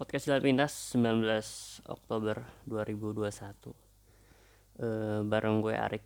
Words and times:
Podcast 0.00 0.32
Jalan 0.32 0.40
Pintas 0.40 0.96
19 0.96 1.84
Oktober 1.84 2.40
2021 2.64 3.20
uh, 3.20 3.76
Bareng 5.28 5.60
gue 5.60 5.76
Arik. 5.76 6.00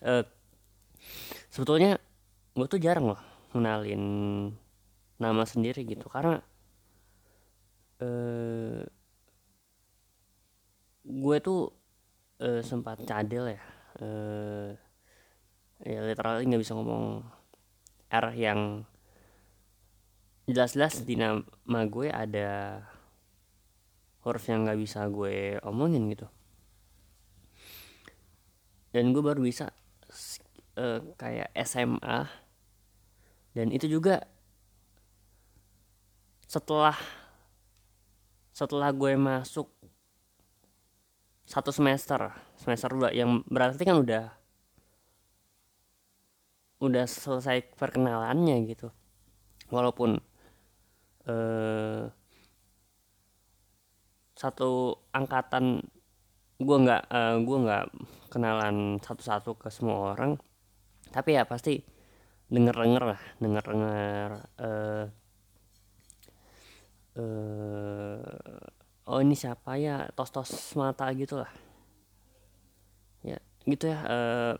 Uh, 0.00 0.24
Sebetulnya 1.52 2.00
gue 2.56 2.64
tuh 2.64 2.80
jarang 2.80 3.12
loh 3.12 3.20
Kenalin 3.52 4.00
nama 5.20 5.44
sendiri 5.44 5.84
gitu 5.84 6.08
Karena 6.08 6.40
uh, 8.00 8.80
Gue 11.04 11.36
tuh 11.44 11.76
uh, 12.40 12.64
sempat 12.64 13.04
cadel 13.04 13.52
ya. 13.52 13.62
Uh, 14.00 14.72
Ya 15.84 16.00
literally 16.00 16.48
gak 16.48 16.64
bisa 16.64 16.72
ngomong 16.72 17.20
R 18.08 18.26
yang 18.32 18.88
jelas-jelas 20.48 21.04
di 21.04 21.20
nama 21.20 21.84
gue 21.84 22.08
ada 22.08 22.80
huruf 24.24 24.44
yang 24.48 24.64
nggak 24.64 24.80
bisa 24.80 25.04
gue 25.12 25.60
omongin 25.62 26.08
gitu. 26.08 26.26
Dan 28.90 29.12
gue 29.12 29.20
baru 29.20 29.42
bisa 29.42 29.68
uh, 30.80 31.00
kayak 31.20 31.52
SMA 31.66 32.18
dan 33.54 33.70
itu 33.70 33.86
juga 33.86 34.24
setelah 36.48 36.94
setelah 38.54 38.90
gue 38.94 39.18
masuk 39.18 39.70
satu 41.44 41.70
semester 41.74 42.30
semester 42.56 42.90
dua 42.94 43.10
yang 43.10 43.42
berarti 43.50 43.82
kan 43.82 43.98
udah 43.98 44.30
udah 46.82 47.04
selesai 47.08 47.64
perkenalannya 47.74 48.60
gitu. 48.68 48.92
Walaupun 49.72 50.20
eh, 51.24 52.02
satu 54.44 54.92
angkatan 55.16 55.80
gue 56.60 56.76
nggak 56.84 57.02
uh, 57.08 57.36
gue 57.40 57.58
nggak 57.64 57.84
kenalan 58.28 59.00
satu-satu 59.00 59.56
ke 59.56 59.72
semua 59.72 60.12
orang. 60.12 60.36
Tapi 61.08 61.40
ya 61.40 61.48
pasti 61.48 61.80
denger 62.52 62.76
denger 62.76 63.02
lah 63.08 63.20
denger 63.40 63.64
denger 63.64 64.30
uh, 64.60 65.04
uh, 67.16 69.08
oh 69.08 69.18
ini 69.24 69.32
siapa 69.32 69.80
ya 69.80 70.12
tos 70.12 70.28
tos 70.28 70.52
mata 70.76 71.08
gitu 71.16 71.40
lah. 71.40 71.52
Ya 73.24 73.40
gitu 73.64 73.88
ya 73.88 73.98
uh, 74.04 74.54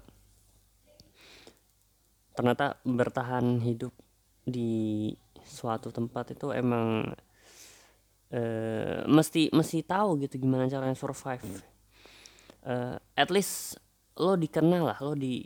ternyata 2.32 2.80
bertahan 2.88 3.60
hidup 3.60 3.92
di 4.48 5.12
suatu 5.44 5.92
tempat 5.92 6.32
itu 6.32 6.50
emang 6.56 7.12
uh, 8.34 9.06
mesti 9.06 9.54
mesti 9.54 9.86
tahu 9.86 10.18
gitu 10.26 10.42
gimana 10.42 10.66
caranya 10.66 10.98
survive. 10.98 11.62
Uh, 12.64 12.96
at 13.14 13.28
least 13.30 13.78
lo 14.18 14.34
dikenal 14.34 14.88
lah 14.88 14.98
lo 15.04 15.12
di 15.14 15.44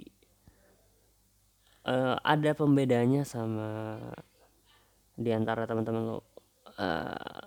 uh, 1.84 2.16
ada 2.22 2.50
pembedanya 2.55 3.27
sama 3.27 3.98
di 5.12 5.31
antara 5.34 5.69
teman-teman 5.69 6.03
lo. 6.05 6.19
Uh, 6.78 7.42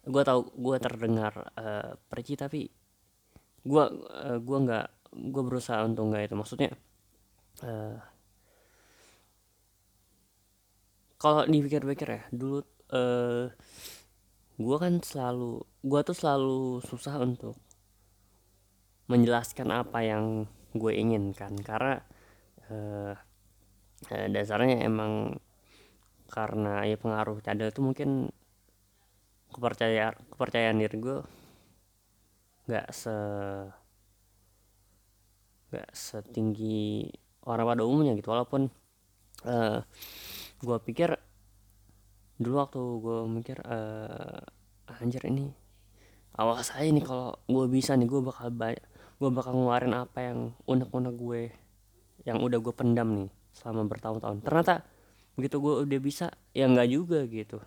gue 0.00 0.22
tau 0.24 0.48
gue 0.56 0.76
terdengar 0.80 1.52
uh, 1.60 1.92
perci 2.08 2.34
tapi 2.34 2.64
gue 3.60 3.84
uh, 3.84 4.38
gue 4.40 4.58
nggak 4.64 4.86
gue 5.12 5.42
berusaha 5.44 5.84
untuk 5.84 6.08
nggak 6.08 6.30
itu. 6.30 6.34
Maksudnya 6.38 6.70
uh, 7.62 8.00
kalau 11.20 11.44
dipikir-pikir 11.44 12.08
ya 12.08 12.22
dulu 12.32 12.64
uh, 12.96 13.52
gue 14.60 14.76
kan 14.76 15.00
selalu 15.00 15.64
gue 15.80 16.00
tuh 16.04 16.16
selalu 16.16 16.84
susah 16.84 17.16
untuk 17.16 17.56
menjelaskan 19.08 19.72
apa 19.72 20.04
yang 20.04 20.44
gue 20.76 20.92
inginkan. 20.92 21.56
Karena 21.64 21.96
uh, 22.68 23.16
uh, 24.12 24.26
dasarnya 24.28 24.84
emang 24.84 25.40
karena 26.30 26.86
ya 26.86 26.94
pengaruh 27.00 27.42
cadel 27.42 27.72
itu 27.72 27.80
mungkin 27.82 28.30
kepercayaan 29.50 30.14
kepercayaan 30.30 30.78
diri 30.78 30.96
gue 31.02 31.18
nggak 32.70 32.86
se 32.94 33.16
nggak 35.74 35.90
setinggi 35.90 37.10
orang 37.48 37.66
pada 37.66 37.82
umumnya 37.88 38.12
gitu. 38.14 38.28
Walaupun 38.30 38.68
uh, 39.48 39.80
gue 40.60 40.78
pikir 40.84 41.16
dulu 42.40 42.54
waktu 42.56 42.80
gue 42.80 43.18
mikir 43.28 43.58
uh, 43.68 44.40
anjir 44.98 45.20
ini 45.28 45.52
awas 46.40 46.72
aja 46.72 46.88
nih 46.88 47.04
kalau 47.04 47.36
gue 47.44 47.66
bisa 47.68 47.92
nih 47.94 48.08
gue 48.08 48.20
bakal 48.24 48.48
banyak 48.48 48.80
gue 49.20 49.28
bakal 49.28 49.52
ngeluarin 49.52 49.92
apa 49.92 50.18
yang 50.32 50.56
unek-unek 50.64 51.14
gue 51.20 51.42
yang 52.24 52.40
udah 52.40 52.56
gue 52.56 52.72
pendam 52.72 53.08
nih 53.12 53.30
selama 53.52 53.84
bertahun-tahun. 53.84 54.40
Ternyata 54.40 54.80
begitu 55.36 55.56
gue 55.60 55.74
udah 55.84 56.00
bisa 56.00 56.26
ya 56.56 56.64
nggak 56.64 56.88
juga 56.88 57.20
gitu. 57.28 57.60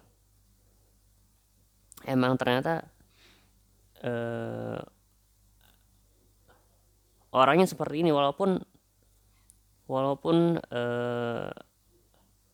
Emang 2.10 2.36
ternyata 2.42 2.90
uh, 4.02 4.82
orangnya 7.34 7.70
seperti 7.70 8.02
ini 8.02 8.10
walaupun 8.10 8.58
walaupun 9.86 10.58
uh, 10.58 11.50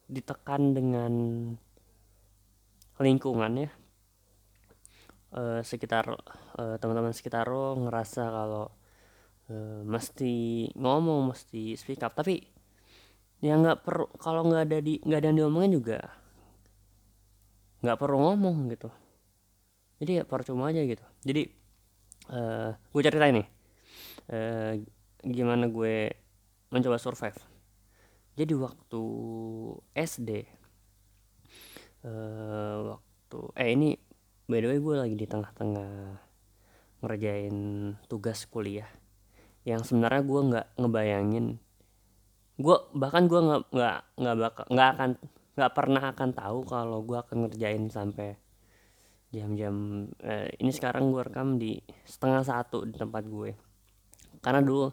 ditekan 0.10 0.76
dengan 0.76 1.14
lingkungan 3.00 3.68
ya 3.68 3.70
uh, 5.36 5.62
sekitar 5.62 6.10
uh, 6.10 6.76
teman-teman 6.82 7.14
sekitar 7.14 7.50
lo 7.50 7.78
ngerasa 7.78 8.24
kalau 8.30 8.66
uh, 9.50 9.82
mesti 9.86 10.68
ngomong 10.78 11.34
mesti 11.34 11.78
speak 11.78 12.02
up. 12.02 12.14
Tapi 12.18 12.42
ya 13.40 13.56
nggak 13.56 13.88
perlu 13.88 14.08
kalau 14.20 14.44
nggak 14.48 14.64
ada 14.68 14.78
di 14.84 15.00
nggak 15.00 15.20
ada 15.24 15.28
yang 15.32 15.38
diomongin 15.46 15.80
juga 15.80 16.00
nggak 17.86 17.98
perlu 18.00 18.18
ngomong 18.20 18.58
gitu. 18.74 18.90
Jadi 20.00 20.12
ya 20.20 20.24
percuma 20.24 20.72
aja 20.72 20.84
gitu. 20.84 21.04
Jadi 21.24 21.44
uh, 22.32 22.72
gue 22.76 23.02
cerita 23.04 23.28
ini 23.28 23.44
uh, 24.32 24.76
gimana 25.24 25.68
gue 25.68 26.12
mencoba 26.72 27.00
survive. 27.00 27.40
Jadi 28.40 28.56
waktu 28.56 29.04
SD 29.92 30.59
uh, 32.06 32.96
waktu 32.96 33.40
eh 33.60 33.70
ini 33.76 33.90
by 34.50 34.60
the 34.64 34.68
way 34.74 34.80
gue 34.82 34.96
lagi 34.98 35.16
di 35.16 35.28
tengah-tengah 35.30 35.94
ngerjain 37.04 37.58
tugas 38.12 38.44
kuliah. 38.50 38.90
Yang 39.64 39.92
sebenarnya 39.92 40.24
gue 40.24 40.42
nggak 40.52 40.68
ngebayangin. 40.80 41.46
Gue 42.60 42.78
bahkan 42.92 43.28
gue 43.30 43.40
nggak 43.40 43.62
nggak 43.72 43.98
nggak 44.20 44.36
bakal 44.36 44.66
nggak 44.68 44.90
akan 44.96 45.10
nggak 45.60 45.74
pernah 45.76 46.04
akan 46.16 46.30
tahu 46.32 46.60
kalau 46.68 47.00
gue 47.04 47.18
akan 47.20 47.38
ngerjain 47.48 47.84
sampai 47.92 48.36
jam-jam 49.30 50.08
eh, 50.26 50.50
ini 50.58 50.72
sekarang 50.74 51.14
gue 51.14 51.22
rekam 51.22 51.62
di 51.62 51.78
setengah 52.04 52.44
satu 52.44 52.84
di 52.84 52.96
tempat 52.98 53.24
gue. 53.30 53.52
Karena 54.42 54.60
dulu 54.64 54.88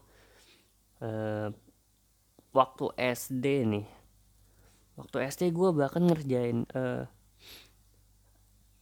eh, 1.03 1.49
waktu 2.53 2.85
SD 2.97 3.45
nih 3.67 3.96
waktu 4.97 5.17
SD 5.29 5.53
gue 5.53 5.71
bahkan 5.77 6.03
ngerjain 6.05 6.65
uh, 6.73 7.05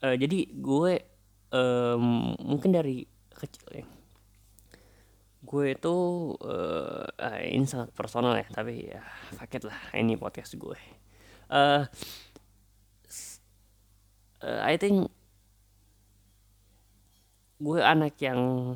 uh, 0.03 0.15
jadi 0.15 0.39
gue 0.55 0.93
uh, 1.51 1.97
mungkin 2.39 2.71
dari 2.71 3.07
kecil 3.35 3.69
ya 3.83 3.87
gue 5.45 5.77
itu 5.77 5.97
uh, 6.41 7.05
uh, 7.05 7.41
ini 7.45 7.69
sangat 7.69 7.93
personal 7.93 8.33
ya 8.41 8.49
tapi 8.49 8.89
ya 8.89 9.05
paket 9.37 9.69
lah 9.69 9.77
ini 9.93 10.17
podcast 10.17 10.57
gue. 10.57 10.81
Uh, 11.53 11.85
uh, 14.41 14.61
I 14.65 14.81
think 14.81 15.13
gue 17.61 17.81
anak 17.85 18.17
yang 18.25 18.75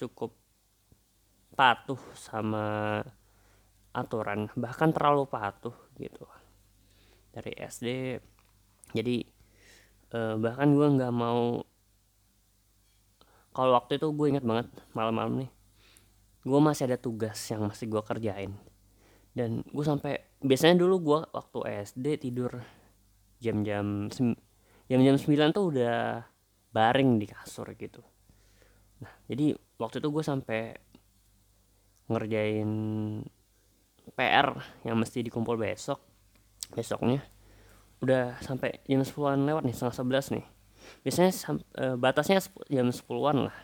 cukup 0.00 0.32
patuh 1.56 2.00
sama 2.16 3.00
aturan 3.92 4.48
bahkan 4.56 4.92
terlalu 4.92 5.24
patuh 5.28 5.72
gitu 5.96 6.24
dari 7.36 7.52
SD 7.60 8.16
jadi 8.96 9.16
eh, 10.16 10.34
bahkan 10.40 10.72
gue 10.72 10.86
nggak 10.96 11.12
mau 11.12 11.60
kalau 13.52 13.72
waktu 13.76 14.00
itu 14.00 14.08
gue 14.16 14.26
inget 14.32 14.44
banget 14.44 14.72
malam-malam 14.96 15.44
nih 15.44 15.50
gue 16.46 16.60
masih 16.62 16.86
ada 16.86 16.94
tugas 16.96 17.42
yang 17.50 17.66
masih 17.66 17.90
gue 17.90 18.02
kerjain. 18.06 18.54
Dan 19.34 19.66
gue 19.66 19.84
sampai 19.84 20.22
biasanya 20.38 20.78
dulu 20.78 20.96
gue 21.02 21.18
waktu 21.34 21.58
SD 21.82 22.06
tidur 22.22 22.62
jam-jam 23.42 24.08
jam-jam 24.86 25.16
9 25.18 25.50
tuh 25.50 25.74
udah 25.74 26.22
baring 26.70 27.18
di 27.18 27.26
kasur 27.26 27.66
gitu. 27.74 28.00
Nah 29.02 29.12
jadi 29.26 29.58
waktu 29.76 29.98
itu 29.98 30.08
gue 30.08 30.24
sampai 30.24 30.60
ngerjain 32.06 32.70
PR 34.14 34.54
yang 34.86 34.96
mesti 35.02 35.26
dikumpul 35.26 35.58
besok 35.58 35.98
besoknya. 36.74 37.22
Udah 38.02 38.36
sampai 38.42 38.80
jam 38.88 39.02
10 39.04 39.46
lewat 39.46 39.62
nih 39.64 39.74
setengah 39.74 39.96
11 40.30 40.34
nih. 40.40 40.46
Biasanya 41.02 41.32
uh, 41.78 41.96
batasnya 41.98 42.42
jam 42.70 42.88
10-an 42.88 43.50
lah. 43.50 43.56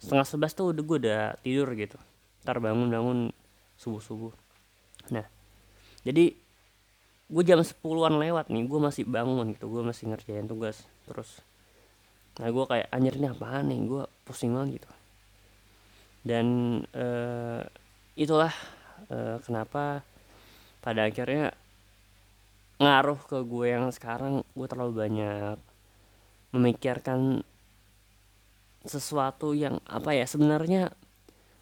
Setengah 0.00 0.26
sebelas 0.26 0.52
tuh 0.56 0.72
udah 0.72 0.82
gue 0.82 0.98
udah 1.06 1.22
tidur 1.44 1.68
gitu. 1.76 1.98
Ntar 2.46 2.58
bangun 2.58 2.88
bangun 2.88 3.18
subuh 3.80 4.04
subuh 4.04 4.34
nah 5.08 5.24
jadi 6.04 6.36
gue 7.30 7.42
jam 7.46 7.60
10-an 7.60 8.20
lewat 8.20 8.48
nih 8.50 8.64
gue 8.66 8.80
masih 8.80 9.04
bangun 9.06 9.54
gitu. 9.54 9.70
Gue 9.70 9.82
masih 9.84 10.10
ngerjain 10.10 10.48
tugas 10.48 10.82
terus. 11.06 11.44
Nah 12.40 12.48
gue 12.48 12.64
kayak 12.66 12.88
anjir 12.90 13.14
ini 13.20 13.28
apaan 13.30 13.70
nih? 13.70 13.80
Gue 13.86 14.02
pusing 14.24 14.50
banget 14.56 14.82
gitu. 14.82 14.90
Dan 16.24 16.46
uh, 16.96 17.62
itulah 18.18 18.52
uh, 19.12 19.38
kenapa 19.44 20.02
pada 20.80 21.06
akhirnya 21.06 21.52
ngaruh 22.80 23.20
ke 23.28 23.38
gue 23.44 23.66
yang 23.68 23.92
sekarang 23.92 24.40
gue 24.56 24.66
terlalu 24.66 25.04
banyak 25.04 25.60
memikirkan 26.56 27.44
sesuatu 28.88 29.52
yang 29.52 29.84
apa 29.84 30.16
ya 30.16 30.24
sebenarnya 30.24 30.88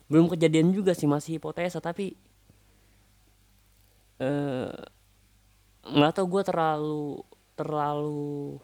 belum 0.07 0.31
kejadian 0.31 0.71
juga 0.71 0.95
sih 0.95 1.11
masih 1.11 1.43
hipotesa 1.43 1.83
tapi 1.83 2.15
eh, 4.23 4.71
nggak 5.83 6.13
uh, 6.13 6.15
tau 6.15 6.27
gue 6.31 6.43
terlalu 6.47 7.07
terlalu 7.59 8.63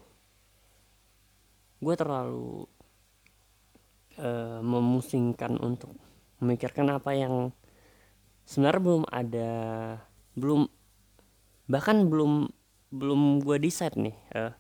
gue 1.83 1.95
terlalu 1.99 2.71
uh, 4.23 4.63
memusingkan 4.63 5.59
untuk 5.59 5.91
memikirkan 6.39 6.87
apa 6.95 7.19
yang 7.19 7.51
sebenarnya 8.47 8.81
belum 8.81 9.05
ada 9.11 9.53
belum 10.39 10.71
bahkan 11.65 12.09
belum 12.09 12.53
belum 12.95 13.43
gue 13.43 13.57
decide 13.59 13.97
nih 13.99 14.17
uh, 14.37 14.53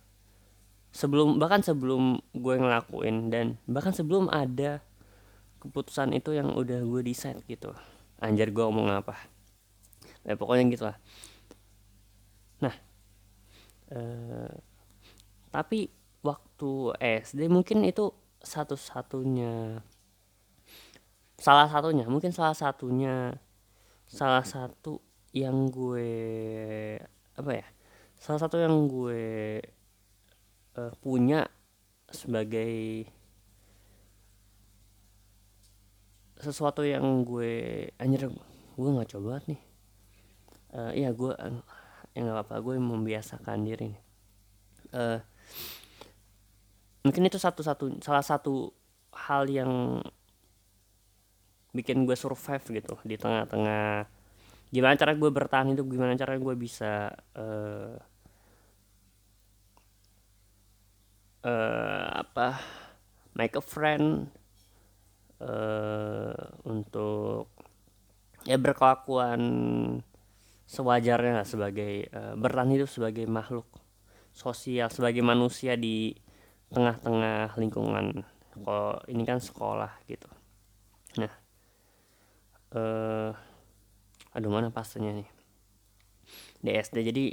sebelum 0.90 1.36
bahkan 1.36 1.60
sebelum 1.60 2.22
gue 2.32 2.54
ngelakuin 2.56 3.28
dan 3.28 3.46
bahkan 3.68 3.92
sebelum 3.92 4.30
ada 4.32 4.80
keputusan 5.60 6.12
itu 6.12 6.36
yang 6.36 6.52
udah 6.52 6.80
gue 6.84 7.00
decide 7.04 7.40
gitu. 7.48 7.72
Anjir 8.20 8.52
gue 8.52 8.64
ngomong 8.64 8.88
apa? 8.92 9.16
Nah, 10.24 10.36
pokoknya 10.36 10.64
gitu 10.72 10.84
lah. 10.88 10.96
Nah 12.62 12.74
uh, 13.92 14.54
tapi 15.52 15.92
waktu 16.24 16.70
SD 17.00 17.52
mungkin 17.52 17.84
itu 17.84 18.10
satu-satunya 18.40 19.80
salah 21.36 21.68
satunya 21.68 22.08
mungkin 22.08 22.32
salah 22.32 22.56
satunya 22.56 23.36
salah 24.08 24.44
satu 24.44 25.03
yang 25.34 25.66
gue 25.66 26.08
apa 27.34 27.50
ya 27.50 27.66
salah 28.22 28.40
satu 28.40 28.56
yang 28.62 28.86
gue 28.86 29.58
uh, 30.78 30.92
punya 31.02 31.50
sebagai 32.06 33.04
sesuatu 36.38 36.86
yang 36.86 37.02
gue 37.26 37.90
anjir 37.98 38.30
gue 38.74 38.88
nggak 38.94 39.10
coba 39.16 39.40
nih. 39.46 39.60
Uh, 40.74 40.90
iya 40.94 41.10
gue 41.14 41.30
ya 42.14 42.18
nggak 42.22 42.34
apa-apa 42.34 42.62
gue 42.62 42.74
membiasakan 42.78 43.66
diri 43.66 43.94
nih. 43.94 44.02
Uh, 44.94 45.18
mungkin 47.02 47.26
itu 47.26 47.38
satu-satu 47.38 47.98
salah 48.02 48.22
satu 48.22 48.70
hal 49.14 49.50
yang 49.50 50.02
bikin 51.74 52.06
gue 52.06 52.14
survive 52.14 52.62
gitu 52.70 52.94
di 53.02 53.18
tengah-tengah 53.18 54.06
gimana 54.74 54.98
cara 54.98 55.14
gue 55.14 55.30
bertahan 55.30 55.70
hidup? 55.70 55.86
Gimana 55.86 56.18
cara 56.18 56.34
gue 56.34 56.54
bisa 56.58 57.14
uh, 57.38 57.94
uh, 61.46 62.06
apa 62.10 62.58
make 63.38 63.54
a 63.54 63.62
friend 63.62 64.26
uh, 65.38 66.34
untuk 66.66 67.54
ya 68.42 68.58
berkelakuan 68.58 69.40
sewajarnya 70.66 71.46
sebagai 71.46 72.10
uh, 72.10 72.34
bertahan 72.34 72.74
hidup 72.74 72.90
sebagai 72.90 73.30
makhluk 73.30 73.70
sosial 74.34 74.90
sebagai 74.90 75.22
manusia 75.22 75.78
di 75.78 76.18
tengah-tengah 76.74 77.54
lingkungan. 77.54 78.26
Kok 78.58 79.06
ini 79.06 79.22
kan 79.22 79.38
sekolah 79.38 80.02
gitu. 80.10 80.26
Nah 81.22 81.32
uh, 82.74 83.53
aduh 84.34 84.50
mana 84.50 84.68
pastinya 84.74 85.14
nih? 85.14 85.28
Di 86.58 86.70
SD 86.74 87.06
jadi 87.06 87.24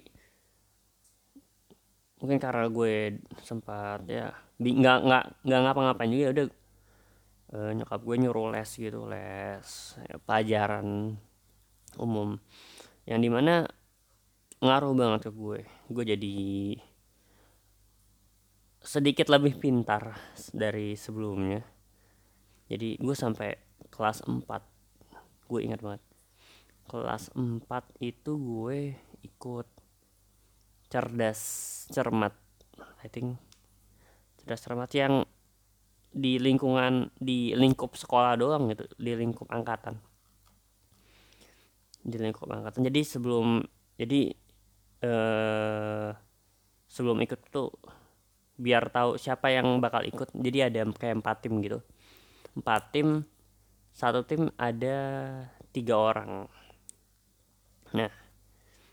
mungkin 2.22 2.38
karena 2.38 2.70
gue 2.70 3.18
sempat 3.42 4.06
ya 4.06 4.30
nggak 4.62 4.98
nggak 5.10 5.24
nggak 5.42 5.62
ngapa-ngapain 5.66 6.14
juga 6.14 6.22
ya 6.22 6.32
udah 6.38 6.48
e, 7.50 7.58
nyokap 7.82 8.02
gue 8.06 8.16
nyuruh 8.22 8.48
les 8.54 8.70
gitu 8.70 9.10
les 9.10 9.68
ya, 10.06 10.16
pelajaran 10.22 11.18
umum. 11.98 12.38
Yang 13.10 13.20
di 13.26 13.30
mana 13.34 13.54
ngaruh 14.62 14.94
banget 14.94 15.22
ke 15.26 15.32
gue. 15.34 15.60
Gue 15.90 16.04
jadi 16.06 16.38
sedikit 18.82 19.34
lebih 19.34 19.58
pintar 19.58 20.14
dari 20.54 20.94
sebelumnya. 20.94 21.66
Jadi 22.70 23.02
gue 23.02 23.16
sampai 23.18 23.58
kelas 23.90 24.22
4 24.30 24.46
gue 25.50 25.60
ingat 25.66 25.82
banget 25.84 26.11
kelas 26.92 27.32
4 27.40 27.64
itu 28.04 28.36
gue 28.36 29.00
ikut 29.24 29.68
cerdas 30.92 31.40
cermat. 31.88 32.36
I 33.00 33.08
think 33.08 33.40
cerdas 34.36 34.60
cermat 34.60 34.92
yang 34.92 35.24
di 36.12 36.36
lingkungan 36.36 37.08
di 37.16 37.56
lingkup 37.56 37.96
sekolah 37.96 38.36
doang 38.36 38.68
gitu 38.76 38.84
di 39.00 39.16
lingkup 39.16 39.48
angkatan. 39.48 40.04
Di 42.04 42.20
lingkup 42.20 42.52
angkatan. 42.52 42.84
Jadi 42.92 43.02
sebelum 43.08 43.64
jadi 43.96 44.36
eh, 45.00 46.10
sebelum 46.92 47.24
ikut 47.24 47.40
tuh 47.56 47.72
biar 48.60 48.92
tahu 48.92 49.16
siapa 49.16 49.48
yang 49.48 49.80
bakal 49.80 50.04
ikut 50.04 50.36
jadi 50.36 50.68
ada 50.68 50.84
kayak 50.92 51.24
empat 51.24 51.48
tim 51.48 51.56
gitu. 51.64 51.80
Empat 52.52 52.92
tim 52.92 53.24
satu 53.96 54.28
tim 54.28 54.52
ada 54.60 55.00
tiga 55.72 55.96
orang 55.96 56.52
nah 57.92 58.12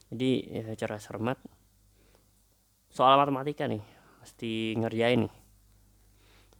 jadi 0.08 0.30
ya, 0.48 0.64
cara 0.74 0.96
cermat 0.96 1.36
soal 2.88 3.20
matematika 3.20 3.68
nih 3.68 3.84
mesti 4.24 4.76
ngerjain 4.80 5.28
nih. 5.28 5.34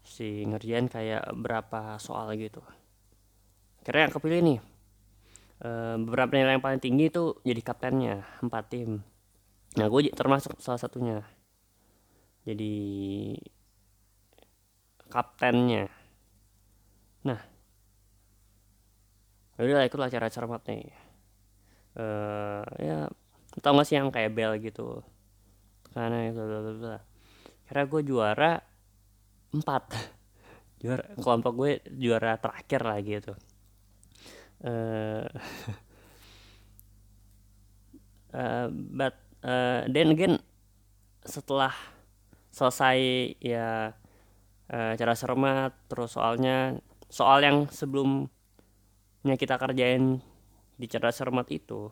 Mesti 0.05 0.29
ngerjain 0.49 0.87
kayak 0.88 1.25
berapa 1.37 1.97
soal 1.97 2.33
gitu. 2.37 2.61
Akhirnya 3.80 4.09
yang 4.09 4.14
kepilih 4.14 4.40
nih 4.45 4.59
e, 5.64 5.68
beberapa 6.04 6.33
nilai 6.37 6.61
yang 6.61 6.64
paling 6.64 6.80
tinggi 6.80 7.09
itu 7.09 7.40
jadi 7.40 7.61
kaptennya 7.64 8.16
empat 8.45 8.64
tim. 8.68 9.00
Nah 9.80 9.87
gue 9.88 10.12
termasuk 10.12 10.61
salah 10.61 10.80
satunya. 10.80 11.25
Jadi 12.45 12.75
kaptennya. 15.09 15.88
Nah 17.25 17.40
udah 19.59 19.83
ikutlah 19.88 20.12
cara 20.12 20.30
cermat 20.30 20.62
nih 20.71 20.87
uh, 21.99 22.64
ya 22.78 23.11
tau 23.59 23.75
gak 23.75 23.87
sih 23.90 23.99
yang 23.99 24.14
kayak 24.14 24.33
bel 24.33 24.55
gitu? 24.62 25.02
Karena 25.93 26.31
bla 26.31 26.99
karena 27.69 27.83
gue 27.85 28.02
juara 28.07 28.52
empat. 29.52 29.85
Juara 30.78 31.02
kelompok 31.19 31.52
gue 31.59 31.83
juara 31.99 32.38
terakhir 32.38 32.87
lah 32.87 32.99
gitu. 33.02 33.35
Uh, 34.62 35.26
uh, 38.31 38.71
but 38.99 39.19
uh, 39.43 39.83
then 39.90 40.14
again 40.14 40.38
setelah 41.26 41.75
selesai 42.55 42.99
ya 43.43 43.90
uh, 44.71 44.93
cara 44.95 45.14
sermat 45.19 45.75
terus 45.90 46.14
soalnya 46.14 46.78
soal 47.11 47.43
yang 47.43 47.67
sebelumnya 47.75 49.35
kita 49.35 49.59
kerjain 49.59 50.23
di 50.78 50.87
cara 50.87 51.11
cermat 51.11 51.50
itu 51.50 51.90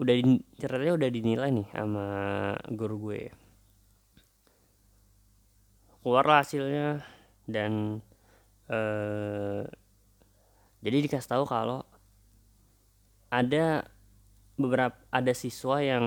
udah 0.00 0.14
di, 0.16 0.40
ceritanya 0.56 0.96
udah 0.96 1.10
dinilai 1.12 1.50
nih 1.52 1.68
sama 1.76 2.06
guru 2.72 2.96
gue. 3.12 3.22
Keluar 6.00 6.24
hasilnya 6.40 7.04
dan 7.44 8.00
eh, 8.72 9.68
jadi 10.80 10.96
dikasih 11.04 11.28
tahu 11.36 11.44
kalau 11.44 11.84
ada 13.28 13.84
beberapa 14.56 14.96
ada 15.12 15.32
siswa 15.36 15.84
yang 15.84 16.06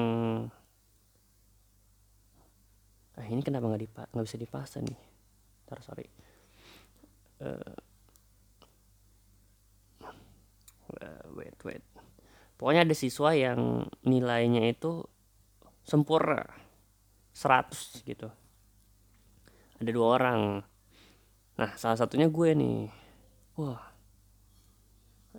ah 3.14 3.26
ini 3.30 3.46
kenapa 3.46 3.70
nggak 3.70 3.84
dipa 3.86 4.04
nggak 4.10 4.26
bisa 4.26 4.42
dipasang 4.42 4.90
nih? 4.90 5.02
Ntar 5.70 5.80
sorry 5.86 6.10
uh, 11.00 11.26
wait 11.34 11.58
wait. 11.66 11.84
Pokoknya 12.58 12.86
ada 12.86 12.96
siswa 12.96 13.34
yang 13.34 13.90
nilainya 14.06 14.70
itu 14.70 15.04
sempurna. 15.84 16.46
100 17.34 18.06
gitu. 18.06 18.30
Ada 19.82 19.90
dua 19.90 20.08
orang. 20.22 20.42
Nah 21.58 21.72
salah 21.76 21.98
satunya 21.98 22.30
gue 22.30 22.50
nih. 22.54 22.80
Wah. 23.58 23.82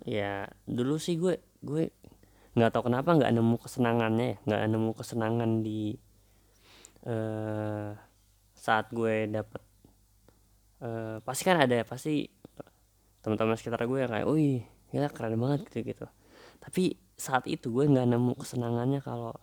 Ya 0.03 0.51
dulu 0.67 0.99
sih 0.99 1.15
gue 1.15 1.39
gue 1.63 1.89
nggak 2.55 2.71
tahu 2.71 2.91
kenapa 2.91 3.15
nggak 3.15 3.31
nemu 3.31 3.55
kesenangannya 3.63 4.25
ya. 4.27 4.37
Nggak 4.43 4.61
nemu 4.75 4.91
kesenangan 4.91 5.51
di 5.63 5.95
uh, 7.07 7.95
saat 8.53 8.91
gue 8.91 9.31
dapet 9.31 9.63
uh, 10.83 11.17
pasti 11.23 11.41
kan 11.47 11.63
ada 11.63 11.85
pasti 11.87 12.27
teman-teman 13.25 13.57
sekitar 13.57 13.89
gue 13.89 14.05
yang 14.05 14.13
kayak, 14.13 14.29
wih, 14.29 14.61
ya 14.93 15.09
keren 15.09 15.37
banget 15.39 15.69
gitu 15.69 15.95
gitu. 15.95 16.05
Tapi 16.61 16.97
saat 17.15 17.47
itu 17.47 17.71
gue 17.71 17.85
nggak 17.87 18.07
nemu 18.11 18.33
kesenangannya 18.35 18.99
kalau, 18.99 19.33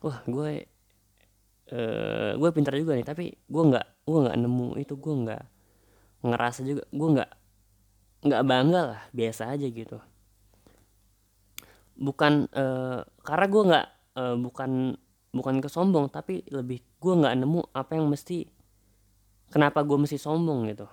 wah 0.00 0.18
gue, 0.24 0.64
uh, 1.74 2.32
gue 2.38 2.50
pintar 2.54 2.74
juga 2.78 2.96
nih, 2.96 3.06
tapi 3.06 3.34
gue 3.34 3.62
nggak, 3.70 3.86
gue 4.08 4.18
nggak 4.24 4.36
nemu 4.40 4.68
itu, 4.80 4.94
gue 4.96 5.14
nggak 5.26 5.44
ngerasa 6.24 6.60
juga, 6.64 6.82
gue 6.88 7.08
nggak 7.20 7.30
nggak 8.24 8.42
bangga 8.48 8.82
lah, 8.96 9.02
biasa 9.12 9.52
aja 9.52 9.66
gitu. 9.68 9.98
Bukan 11.94 12.48
uh, 12.56 13.04
karena 13.20 13.46
gue 13.46 13.62
nggak 13.68 13.86
uh, 14.16 14.36
bukan 14.40 14.96
bukan 15.34 15.54
kesombong, 15.60 16.08
tapi 16.08 16.46
lebih 16.48 16.80
gue 17.02 17.14
nggak 17.20 17.34
nemu 17.44 17.60
apa 17.76 17.98
yang 17.98 18.08
mesti 18.08 18.48
kenapa 19.52 19.84
gue 19.84 19.98
mesti 20.00 20.18
sombong 20.18 20.66
gitu 20.72 20.88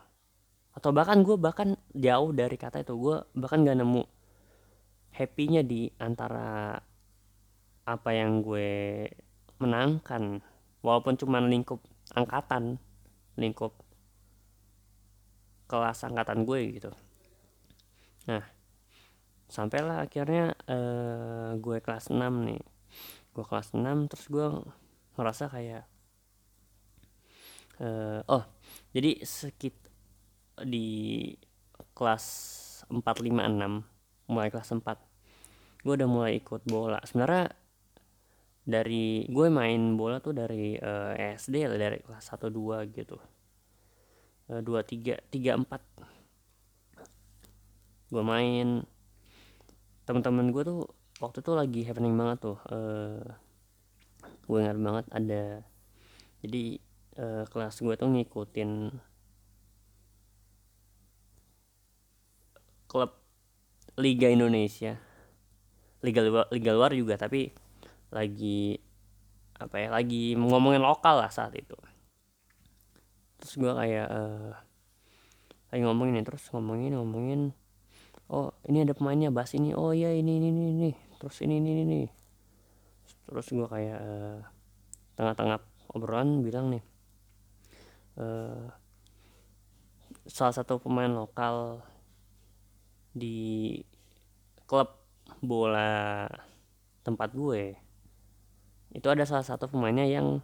atau 0.82 0.90
bahkan 0.90 1.22
gue 1.22 1.38
bahkan 1.38 1.78
jauh 1.94 2.34
dari 2.34 2.58
kata 2.58 2.82
itu 2.82 2.98
gue 2.98 3.22
bahkan 3.38 3.62
gak 3.62 3.78
nemu 3.78 4.02
happynya 5.14 5.62
di 5.62 5.94
antara 6.02 6.74
apa 7.86 8.10
yang 8.10 8.42
gue 8.42 9.06
menangkan. 9.62 10.42
Walaupun 10.82 11.14
cuma 11.22 11.38
lingkup 11.38 11.86
angkatan 12.18 12.82
lingkup 13.38 13.78
kelas 15.70 16.02
angkatan 16.04 16.44
gue 16.44 16.82
gitu. 16.82 16.92
Nah 18.26 18.42
sampailah 19.52 20.10
akhirnya 20.10 20.58
uh, 20.66 21.54
gue 21.62 21.78
kelas 21.78 22.10
6 22.10 22.18
nih. 22.18 22.64
Gue 23.38 23.46
kelas 23.46 23.78
6 23.78 24.10
terus 24.10 24.26
gue 24.26 24.48
ngerasa 25.16 25.54
kayak 25.54 25.86
uh, 27.84 28.26
oh 28.26 28.44
jadi 28.96 29.22
sekit 29.22 29.81
di 30.63 31.31
kelas 31.96 32.25
4 32.89 32.98
5 32.98 33.29
6 33.29 34.31
mulai 34.31 34.50
kelas 34.51 34.72
4 34.72 34.84
gue 35.81 35.98
udah 35.98 36.05
mulai 36.05 36.38
ikut 36.38 36.62
bola. 36.70 37.01
Sebenarnya 37.01 37.50
dari 38.62 39.25
gue 39.25 39.50
main 39.50 39.98
bola 39.98 40.22
tuh 40.22 40.38
dari 40.38 40.77
uh, 40.77 41.17
eh, 41.17 41.34
SD 41.34 41.65
lah 41.65 41.81
dari 41.81 41.98
kelas 42.05 42.38
1 42.38 42.53
2 42.53 42.93
gitu. 42.93 43.17
Uh, 44.53 44.62
2 44.62 44.86
3 44.86 45.17
3 45.34 45.58
4 45.58 48.13
gue 48.13 48.24
main. 48.24 48.86
Teman-teman 50.05 50.53
gue 50.53 50.62
tuh 50.62 50.86
waktu 51.22 51.46
itu 51.46 51.51
lagi 51.53 51.81
happening 51.86 52.17
banget 52.17 52.38
tuh 52.41 52.58
uh, 52.74 53.22
gue 54.50 54.58
ingat 54.58 54.77
banget 54.81 55.05
ada 55.13 55.43
jadi 56.41 56.63
uh, 57.22 57.43
kelas 57.46 57.77
gue 57.77 57.93
tuh 57.93 58.10
ngikutin 58.10 58.89
klub 62.91 63.15
Liga 63.95 64.27
Indonesia. 64.27 65.00
Liga 66.03 66.19
luar, 66.27 66.51
Liga 66.51 66.71
luar 66.75 66.91
juga 66.91 67.15
tapi 67.15 67.55
lagi 68.12 68.75
apa 69.55 69.77
ya 69.79 69.88
lagi 69.93 70.36
ngomongin 70.36 70.83
lokal 70.83 71.24
lah 71.24 71.31
saat 71.31 71.55
itu. 71.55 71.77
Terus 73.39 73.53
gue 73.55 73.71
kayak 73.71 74.07
uh, 74.12 74.51
lagi 75.71 75.81
ngomongin 75.88 76.19
nih 76.19 76.25
terus 76.27 76.43
ngomongin 76.51 77.00
ngomongin 77.00 77.41
oh 78.27 78.51
ini 78.67 78.83
ada 78.83 78.91
pemainnya 78.91 79.31
bahas 79.31 79.55
ini 79.55 79.71
oh 79.71 79.95
iya 79.95 80.12
ini 80.12 80.39
ini 80.39 80.51
ini, 80.51 80.63
ini. 80.75 80.91
terus 81.15 81.39
ini 81.43 81.63
ini 81.63 81.71
ini 81.88 82.01
terus 83.24 83.48
gue 83.51 83.67
kayak 83.67 84.00
uh, 84.03 84.39
tengah-tengah 85.15 85.63
obrolan 85.95 86.43
bilang 86.43 86.75
nih 86.75 86.83
uh, 88.19 88.67
salah 90.27 90.51
satu 90.51 90.83
pemain 90.83 91.12
lokal 91.12 91.79
di 93.12 93.77
klub 94.68 94.88
bola 95.44 96.27
tempat 97.03 97.30
gue. 97.34 97.75
Itu 98.91 99.08
ada 99.08 99.24
salah 99.24 99.46
satu 99.48 99.72
pemainnya 99.72 100.08
yang 100.08 100.44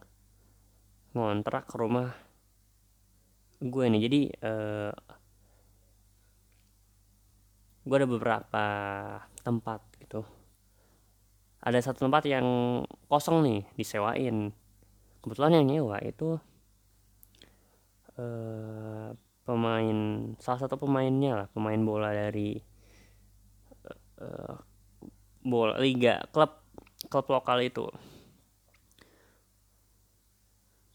ngontrak 1.12 1.67
ke 1.67 1.75
rumah 1.79 2.15
gue 3.59 3.86
nih. 3.89 4.01
Jadi 4.03 4.21
uh, 4.43 4.93
gue 7.88 7.95
ada 7.95 8.09
beberapa 8.09 8.65
tempat 9.41 9.79
gitu. 10.03 10.21
Ada 11.63 11.91
satu 11.91 12.07
tempat 12.07 12.24
yang 12.27 12.47
kosong 13.07 13.43
nih 13.43 13.62
disewain. 13.75 14.51
Kebetulan 15.24 15.59
yang 15.59 15.65
nyewa 15.67 15.97
itu 16.03 16.39
uh, 18.15 19.12
pemain 19.47 19.97
salah 20.43 20.59
satu 20.67 20.75
pemainnya 20.75 21.31
lah 21.39 21.47
pemain 21.55 21.79
bola 21.79 22.11
dari 22.11 22.59
uh, 24.19 24.55
bola 25.39 25.79
liga 25.79 26.19
klub 26.35 26.59
klub 27.07 27.25
lokal 27.31 27.63
itu. 27.63 27.87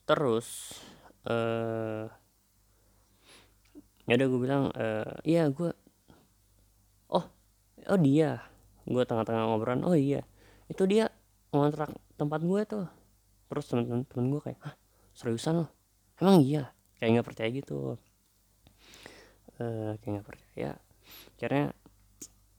Terus 0.05 0.77
uh, 1.25 2.05
ya 4.05 4.15
udah 4.21 4.29
gue 4.29 4.41
bilang 4.43 4.65
uh, 4.77 5.17
iya 5.25 5.49
gue 5.49 5.73
oh 7.09 7.25
oh 7.89 7.99
dia 8.03 8.45
gue 8.85 9.03
tengah-tengah 9.09 9.49
ngobrolan 9.49 9.87
oh 9.89 9.97
iya 9.97 10.27
itu 10.69 10.85
dia 10.85 11.09
ngontrak 11.57 11.89
tempat 12.21 12.45
gue 12.45 12.61
tuh. 12.69 12.87
Terus 13.49 13.65
temen-temen 13.69 14.27
gue 14.29 14.41
kayak 14.45 14.61
Hah, 14.61 14.75
seriusan 15.17 15.65
lo 15.65 15.67
emang 16.21 16.45
iya 16.45 16.77
kayak 17.01 17.19
nggak 17.19 17.29
percaya 17.33 17.49
gitu 17.49 17.97
uh, 19.63 19.95
kayak 20.03 20.11
nggak 20.19 20.27
percaya. 20.27 20.73
Akhirnya 21.39 21.67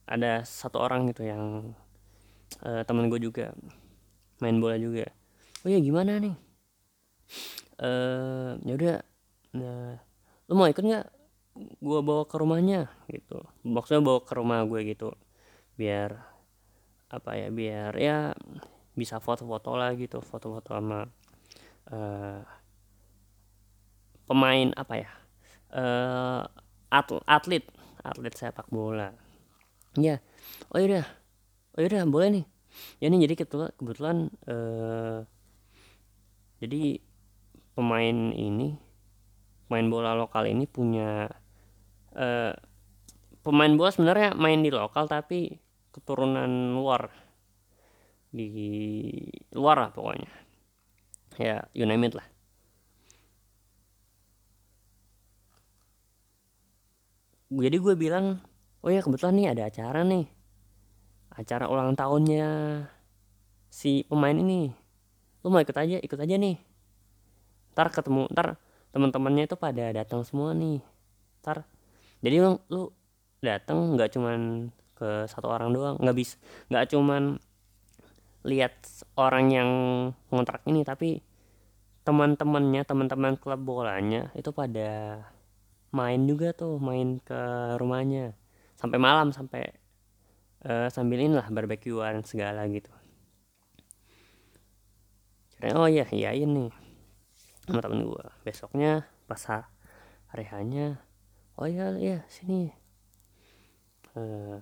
ada 0.08 0.44
satu 0.48 0.80
orang 0.80 1.12
gitu 1.12 1.28
yang 1.28 1.76
uh, 2.64 2.82
temen 2.88 3.12
gue 3.12 3.20
juga 3.20 3.52
main 4.40 4.56
bola 4.56 4.80
juga. 4.80 5.08
Oh 5.64 5.68
ya 5.68 5.80
gimana 5.80 6.16
nih? 6.16 6.36
Uh, 7.76 8.56
ya 8.64 8.72
udah 8.80 8.96
nah 9.54 10.00
lu 10.48 10.52
mau 10.56 10.68
ikut 10.68 10.80
nggak? 10.80 11.06
Gue 11.84 12.00
bawa 12.00 12.24
ke 12.24 12.36
rumahnya 12.40 12.88
gitu. 13.12 13.44
Maksudnya 13.62 14.00
bawa 14.00 14.20
ke 14.24 14.32
rumah 14.32 14.64
gue 14.64 14.80
gitu. 14.88 15.12
Biar 15.76 16.34
apa 17.12 17.38
ya 17.38 17.48
biar 17.52 17.92
ya 17.94 18.34
bisa 18.94 19.22
foto-foto 19.22 19.78
lah 19.78 19.94
gitu 19.94 20.18
foto-foto 20.18 20.74
sama 20.74 21.06
uh, 21.94 22.42
pemain 24.26 24.74
apa 24.74 24.94
ya 24.98 25.10
uh, 25.74 26.42
atlet. 26.90 27.64
Atlet 28.04 28.34
sepak 28.36 28.68
bola. 28.68 29.14
Ya 29.94 30.18
oh 30.74 30.82
iya 30.82 31.06
oh 31.78 31.80
iya 31.80 32.04
boleh 32.04 32.28
nih. 32.34 32.44
Ya 32.98 33.06
nih 33.06 33.30
jadi 33.30 33.34
kebetulan, 33.38 33.70
kebetulan 33.78 34.16
uh, 34.50 35.22
jadi 36.58 36.98
pemain 37.78 38.34
ini 38.34 38.74
pemain 39.66 39.86
bola 39.86 40.18
lokal 40.18 40.50
ini 40.50 40.66
punya 40.66 41.30
uh, 42.18 42.52
pemain 43.46 43.72
bola 43.78 43.94
sebenarnya 43.94 44.34
main 44.34 44.60
di 44.60 44.74
lokal 44.74 45.06
tapi 45.06 45.54
keturunan 45.94 46.74
luar. 46.74 47.08
Di 48.34 48.50
luar 49.54 49.76
lah 49.78 49.90
pokoknya. 49.94 50.30
Ya 51.38 51.66
you 51.72 51.86
name 51.86 52.10
it 52.10 52.18
lah 52.18 52.33
jadi 57.52 57.76
gue 57.76 57.94
bilang 57.98 58.40
oh 58.84 58.90
ya 58.92 59.00
kebetulan 59.04 59.34
nih 59.36 59.48
ada 59.52 59.62
acara 59.68 60.00
nih. 60.04 60.24
Acara 61.34 61.66
ulang 61.66 61.98
tahunnya 61.98 62.46
si 63.68 64.06
pemain 64.06 64.36
ini. 64.36 64.70
Lu 65.42 65.50
mau 65.50 65.60
ikut 65.60 65.76
aja 65.76 65.98
ikut 65.98 66.18
aja 66.20 66.34
nih. 66.38 66.56
Ntar 67.74 67.90
ketemu 67.90 68.30
ntar 68.30 68.56
teman-temannya 68.94 69.50
itu 69.50 69.56
pada 69.58 69.90
datang 69.90 70.22
semua 70.22 70.54
nih. 70.54 70.78
Ntar 71.42 71.66
jadi 72.24 72.40
lu, 72.40 72.56
lu 72.72 72.82
datang 73.44 73.98
nggak 73.98 74.16
cuman 74.16 74.72
ke 74.96 75.28
satu 75.28 75.52
orang 75.52 75.74
doang 75.74 76.00
nggak 76.00 76.16
bisa 76.16 76.40
nggak 76.72 76.96
cuman 76.96 77.36
lihat 78.46 78.72
orang 79.20 79.46
yang 79.52 79.70
ngontrak 80.32 80.64
ini 80.64 80.80
tapi 80.86 81.20
teman-temannya 82.08 82.84
teman-teman 82.84 83.36
klub 83.36 83.60
bolanya 83.60 84.32
itu 84.32 84.52
pada 84.52 85.20
main 85.94 86.26
juga 86.26 86.50
tuh 86.50 86.82
main 86.82 87.22
ke 87.22 87.40
rumahnya. 87.78 88.34
Sampai 88.74 88.98
malam 88.98 89.30
sampai 89.30 89.62
uh, 90.66 90.90
sambil 90.90 91.22
inilah 91.22 91.46
barbekyuan 91.46 92.26
segala 92.26 92.66
gitu. 92.66 92.90
Kira, 95.54 95.78
oh 95.78 95.86
iya 95.86 96.04
iya 96.10 96.34
ini 96.34 96.68
sama 97.64 97.80
temen 97.80 98.04
gue 98.04 98.26
besoknya 98.44 99.08
pas 99.24 99.40
hari 100.28 100.44
hanya 100.52 101.00
oh 101.56 101.64
iya 101.70 101.94
iya 101.96 102.18
sini. 102.26 102.74
Uh, 104.12 104.58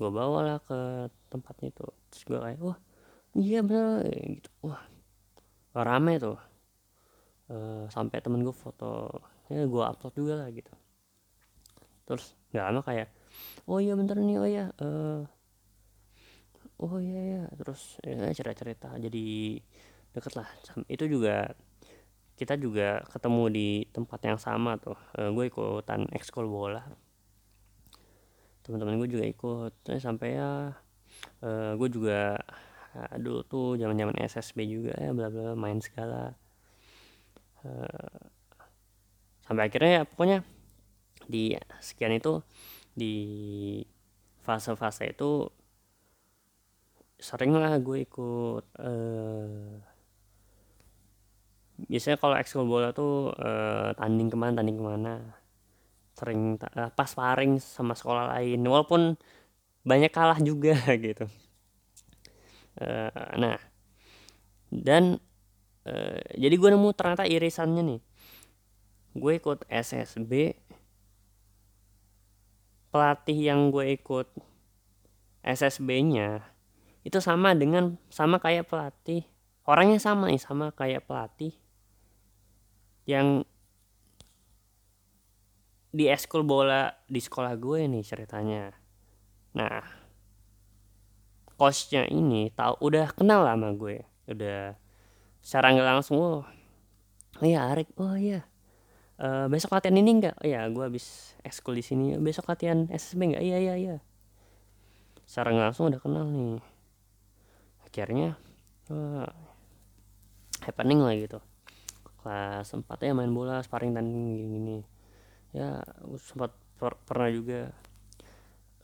gue 0.00 0.10
bawa 0.10 0.40
lah 0.42 0.58
ke 0.64 1.12
tempatnya 1.28 1.70
itu 1.70 1.86
terus 2.10 2.22
gue 2.24 2.40
kayak 2.40 2.58
wah 2.58 2.78
iya 3.36 3.60
bener 3.60 4.08
gitu. 4.10 4.50
Wah 4.64 4.82
rame 5.76 6.16
tuh. 6.18 6.40
Uh, 7.50 7.86
sampai 7.90 8.22
temen 8.22 8.42
gue 8.46 8.54
foto 8.54 9.10
ya 9.50 9.66
gue 9.66 9.82
upload 9.82 10.14
juga 10.14 10.34
lah 10.38 10.48
gitu. 10.54 10.70
Terus 12.06 12.38
nggak 12.54 12.64
lama 12.70 12.80
kayak 12.86 13.08
oh 13.66 13.78
iya 13.78 13.94
bentar 13.94 14.18
nih 14.18 14.38
oh 14.38 14.48
iya 14.48 14.66
uh, 14.82 15.22
oh 16.82 16.98
iya 16.98 17.20
ya 17.22 17.42
terus 17.54 18.02
ya 18.02 18.30
cerita 18.34 18.54
cerita 18.62 18.88
jadi 18.94 19.58
deket 20.14 20.32
lah. 20.38 20.48
Itu 20.86 21.10
juga 21.10 21.50
kita 22.38 22.56
juga 22.56 23.04
ketemu 23.10 23.42
di 23.52 23.68
tempat 23.92 24.20
yang 24.24 24.38
sama 24.40 24.78
tuh. 24.80 24.96
Uh, 25.18 25.34
gue 25.34 25.50
ikutan 25.50 26.08
ekskul 26.14 26.48
bola. 26.48 26.86
Teman-teman 28.64 28.96
gue 29.02 29.10
juga 29.12 29.26
ikut. 29.28 29.72
Terus 29.84 30.02
sampai 30.02 30.40
ya 30.40 30.72
uh, 31.44 31.72
gue 31.76 31.88
juga 31.90 32.38
uh, 32.96 33.14
dulu 33.18 33.40
tuh 33.44 33.68
zaman 33.76 33.98
zaman 33.98 34.16
SSB 34.24 34.58
juga 34.66 34.94
ya 34.96 35.10
bla 35.12 35.28
bla 35.28 35.52
main 35.52 35.78
segala 35.82 36.32
sampai 39.50 39.66
akhirnya 39.66 39.90
ya 39.90 40.02
pokoknya 40.06 40.38
di 41.26 41.58
sekian 41.82 42.14
itu 42.14 42.38
di 42.94 43.14
fase-fase 44.46 45.10
itu 45.10 45.50
sering 47.18 47.58
lah 47.58 47.74
gue 47.82 48.06
ikut 48.06 48.64
uh, 48.78 49.74
biasanya 51.90 52.16
kalau 52.22 52.38
ekskul 52.38 52.62
bola 52.62 52.94
tuh 52.94 53.34
uh, 53.34 53.90
tanding 53.98 54.30
ke 54.30 54.36
mana 54.38 54.52
tanding 54.54 54.78
ke 54.78 54.84
mana. 54.84 55.14
Sering 56.14 56.54
uh, 56.60 56.94
pas 56.94 57.10
sparring 57.10 57.58
sama 57.58 57.98
sekolah 57.98 58.38
lain 58.38 58.62
walaupun 58.62 59.18
banyak 59.82 60.14
kalah 60.14 60.38
juga 60.38 60.78
gitu. 61.06 61.26
Uh, 62.78 63.10
nah 63.34 63.58
dan 64.70 65.18
uh, 65.90 66.20
jadi 66.38 66.54
gue 66.54 66.68
nemu 66.70 66.94
ternyata 66.94 67.26
irisannya 67.26 67.82
nih 67.82 68.00
gue 69.14 69.32
ikut 69.36 69.66
SSB 69.66 70.54
pelatih 72.90 73.38
yang 73.38 73.70
gue 73.70 73.94
ikut 73.94 74.26
SSB 75.46 75.88
nya 76.06 76.42
itu 77.00 77.16
sama 77.22 77.56
dengan 77.56 77.96
sama 78.12 78.36
kayak 78.36 78.68
pelatih. 78.68 79.24
Orangnya 79.64 80.02
sama 80.02 80.28
nih 80.28 80.42
sama 80.42 80.74
kayak 80.74 81.06
pelatih 81.08 81.54
yang 83.08 83.46
di 85.90 86.06
eskul 86.06 86.46
bola 86.46 86.94
di 87.08 87.18
sekolah 87.22 87.56
gue 87.56 87.88
nih 87.88 88.04
ceritanya. 88.04 88.74
Nah 89.56 89.80
coachnya 91.56 92.08
ini 92.08 92.52
tahu 92.52 92.84
udah 92.84 93.14
kenal 93.16 93.46
sama 93.48 93.72
gue. 93.72 94.04
Udah 94.28 94.76
secara 95.40 95.72
nggak 95.72 95.88
langsung 95.88 96.18
oh, 96.20 96.44
oh 97.40 97.46
iya 97.46 97.70
Arik. 97.72 97.88
Oh 97.96 98.12
iya 98.18 98.49
uh, 99.20 99.46
besok 99.52 99.76
latihan 99.76 100.00
ini 100.00 100.10
enggak 100.20 100.34
oh 100.40 100.46
iya 100.48 100.64
gue 100.66 100.84
habis 100.84 101.36
eskul 101.44 101.76
di 101.76 101.84
sini. 101.84 102.16
Besok 102.16 102.48
latihan 102.48 102.88
SSB 102.88 103.20
enggak 103.36 103.44
iya 103.44 103.58
iya 103.60 103.74
iya. 103.76 103.96
Secara 105.28 105.52
langsung 105.54 105.92
udah 105.92 106.00
kenal 106.00 106.26
nih. 106.26 106.58
Akhirnya 107.86 108.34
uh, 108.90 109.28
happening 110.64 111.00
lah 111.04 111.14
gitu. 111.14 111.38
Kelas 112.20 112.68
4 112.68 112.84
ya 113.00 113.12
main 113.16 113.32
bola 113.32 113.60
sparring 113.60 113.92
tanding 113.94 114.36
gini-gini. 114.36 114.78
Ya 115.52 115.84
sempat 116.20 116.56
per 116.80 116.96
pernah 117.04 117.28
juga 117.28 117.70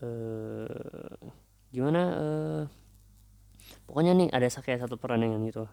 uh, 0.05 1.17
gimana 1.73 2.03
uh, 2.17 2.63
pokoknya 3.89 4.13
nih 4.13 4.29
ada 4.33 4.49
kayak 4.49 4.85
satu 4.85 5.01
perandingan 5.01 5.43
gitu. 5.49 5.65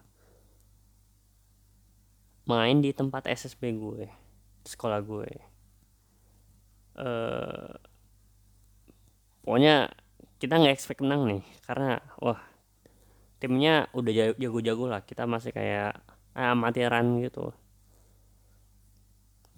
Main 2.44 2.84
di 2.84 2.92
tempat 2.92 3.24
SSB 3.24 3.72
gue 3.72 4.23
sekolah 4.64 5.00
gue. 5.04 5.30
Uh, 6.94 7.74
pokoknya 9.42 9.90
kita 10.38 10.60
nggak 10.60 10.74
expect 10.74 11.02
menang 11.02 11.26
nih 11.26 11.42
karena 11.66 11.98
wah 12.22 12.38
timnya 13.38 13.88
udah 13.92 14.34
jago-jago 14.40 14.84
lah. 14.88 15.02
Kita 15.04 15.28
masih 15.28 15.52
kayak 15.52 16.00
eh, 16.34 16.48
amatiran 16.48 17.20
gitu. 17.20 17.52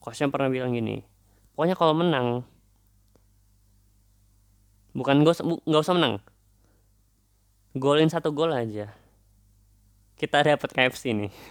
Coachnya 0.02 0.30
pernah 0.30 0.50
bilang 0.50 0.74
gini 0.74 1.16
pokoknya 1.56 1.72
kalau 1.72 1.96
menang 1.96 2.44
bukan 4.92 5.24
gak 5.24 5.40
nggak 5.40 5.82
usah 5.82 5.96
menang. 5.96 6.14
Golin 7.72 8.12
satu 8.12 8.32
gol 8.32 8.52
aja. 8.52 8.92
Kita 10.20 10.44
dapat 10.44 10.68
KFC 10.70 11.16
nih. 11.16 11.32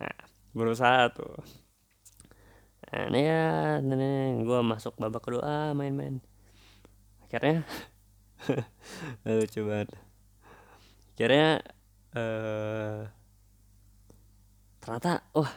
Nah, 0.00 0.16
berusaha 0.56 1.12
tuh 1.12 1.44
ini 2.90 3.22
ya 3.22 3.78
gue 4.42 4.60
masuk 4.66 4.98
babak 4.98 5.22
kedua 5.22 5.70
main-main. 5.78 6.18
Akhirnya 7.22 7.62
lucu 9.26 9.62
banget. 9.62 9.94
Akhirnya 11.14 11.62
uh, 12.18 13.06
ternyata 14.82 15.22
wah 15.30 15.54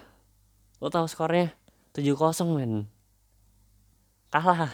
lo 0.77 0.93
tau 0.93 1.09
skornya? 1.09 1.57
7-0 1.97 2.53
men. 2.53 2.85
Kalah. 4.29 4.69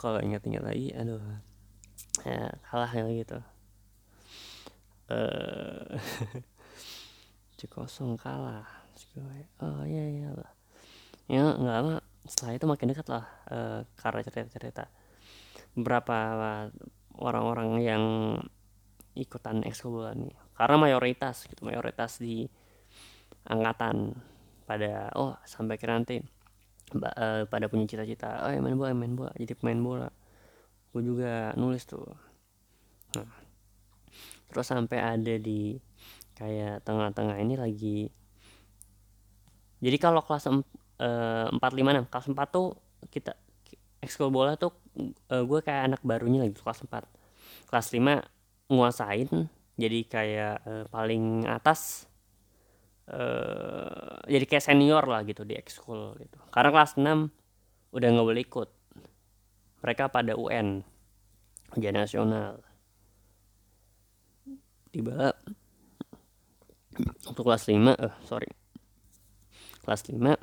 Kalau 0.00 0.20
ingat-ingat 0.20 0.60
lagi 0.60 0.92
aduh. 0.92 1.24
Ya 2.28 2.52
kalah 2.68 2.92
ya 2.92 3.08
gitu. 3.08 3.40
Eh 5.08 5.96
uh, 7.64 7.68
kosong 7.72 8.20
kalah 8.20 8.77
oh 9.62 9.82
iya 9.86 10.04
iya 10.10 10.28
lah 10.32 10.50
ya 11.28 11.44
nggak 11.44 11.74
lama 11.76 12.00
setelah 12.28 12.52
itu 12.56 12.66
makin 12.68 12.88
dekat 12.92 13.08
lah 13.08 13.24
uh, 13.48 13.80
karena 13.96 14.20
cerita-cerita. 14.20 14.84
Beberapa 15.72 16.16
orang-orang 17.18 17.70
yang 17.80 18.04
ikutan 19.16 19.64
ekskul 19.66 20.06
nih 20.14 20.36
karena 20.54 20.76
mayoritas 20.78 21.46
gitu 21.50 21.66
mayoritas 21.66 22.22
di 22.22 22.46
angkatan 23.50 24.14
pada 24.62 25.10
oh 25.18 25.34
sampai 25.42 25.74
kira 25.74 25.98
nanti 25.98 26.22
uh, 26.94 27.42
pada 27.50 27.66
punya 27.66 27.88
cita-cita 27.88 28.46
oh 28.46 28.50
ya 28.54 28.62
main 28.62 28.78
bola 28.78 28.94
main 28.94 29.14
bola 29.16 29.32
jadi 29.34 29.54
pemain 29.58 29.80
bola. 29.80 30.08
Gue 30.88 31.02
juga 31.04 31.52
nulis 31.56 31.84
tuh. 31.88 32.06
Nah 33.16 33.32
terus 34.48 34.66
sampai 34.68 34.98
ada 35.00 35.34
di 35.36 35.76
kayak 36.38 36.86
tengah-tengah 36.86 37.36
ini 37.42 37.54
lagi 37.58 38.08
jadi 39.78 39.96
kalau 39.98 40.20
kelas 40.22 40.50
eh, 40.50 41.46
empat 41.48 41.72
lima 41.74 41.94
enam 41.94 42.06
kelas 42.06 42.30
empat 42.30 42.48
tuh 42.50 42.74
kita 43.08 43.34
ekskul 44.02 44.30
bola 44.30 44.54
tuh 44.54 44.74
uh, 45.30 45.42
gue 45.42 45.58
kayak 45.62 45.90
anak 45.90 46.00
barunya 46.06 46.46
lagi 46.46 46.54
kelas 46.54 46.86
4 46.86 47.70
kelas 47.70 47.86
5 47.94 48.70
nguasain 48.70 49.30
jadi 49.78 49.98
kayak 50.06 50.54
uh, 50.66 50.84
paling 50.90 51.46
atas 51.46 52.10
uh, 53.10 54.18
jadi 54.26 54.44
kayak 54.44 54.64
senior 54.64 55.04
lah 55.06 55.22
gitu 55.22 55.46
di 55.46 55.54
ekskul 55.54 56.18
gitu. 56.18 56.38
Karena 56.50 56.74
kelas 56.74 56.98
6 56.98 57.94
udah 57.94 58.08
nggak 58.10 58.26
boleh 58.26 58.42
ikut. 58.42 58.68
Mereka 59.86 60.10
pada 60.10 60.34
UN 60.34 60.82
ujian 61.78 61.94
nasional. 61.94 62.58
Tiba 64.90 65.30
untuk 67.30 67.46
kelas 67.46 67.70
5 67.70 67.94
eh 67.94 68.14
sorry 68.26 68.50
kelas 69.88 70.04
5 70.12 70.36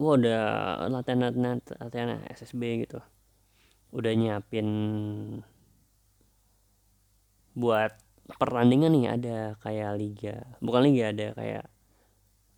gua 0.00 0.12
udah 0.16 0.42
latihan 0.88 1.28
latihan 1.28 1.60
latihan 1.78 2.08
SSB 2.32 2.88
gitu. 2.88 2.98
Udah 3.92 4.16
nyiapin 4.16 4.68
buat 7.52 7.92
pertandingan 8.40 8.96
nih 8.96 9.06
ada 9.12 9.38
kayak 9.60 9.92
liga 10.00 10.36
bukan 10.64 10.88
liga 10.88 11.12
ada 11.12 11.36
kayak 11.36 11.64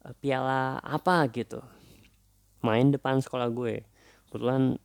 uh, 0.06 0.14
piala 0.22 0.78
apa 0.78 1.26
gitu. 1.34 1.58
Main 2.62 2.94
depan 2.94 3.18
sekolah 3.18 3.50
gue. 3.50 3.82
Kebetulan 4.30 4.78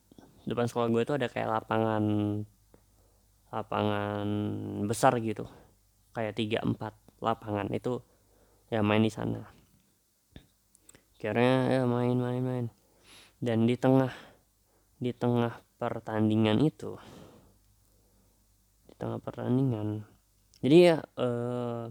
depan 0.49 0.65
sekolah 0.65 0.87
gue 0.89 1.01
itu 1.05 1.13
ada 1.15 1.27
kayak 1.29 1.47
lapangan 1.61 2.03
lapangan 3.53 4.27
besar 4.89 5.15
gitu. 5.21 5.45
Kayak 6.11 6.33
tiga 6.35 6.59
empat 6.65 7.08
lapangan 7.19 7.67
itu 7.71 8.03
ya 8.71 8.83
main 8.83 9.03
di 9.03 9.11
sana. 9.11 9.43
Akhirnya 11.15 11.55
ya 11.67 11.81
main 11.83 12.15
main 12.15 12.43
main. 12.43 12.65
Dan 13.39 13.67
di 13.67 13.79
tengah 13.79 14.11
di 14.99 15.15
tengah 15.15 15.63
pertandingan 15.79 16.59
itu 16.59 16.99
di 18.91 18.93
tengah 18.99 19.23
pertandingan 19.23 20.03
jadi 20.59 20.77
ya 20.91 20.97
uh, 21.15 21.87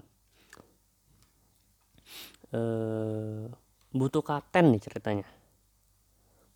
uh, 2.53 3.49
butuh 3.97 4.21
kapten 4.21 4.77
nih 4.77 4.83
ceritanya. 4.85 5.29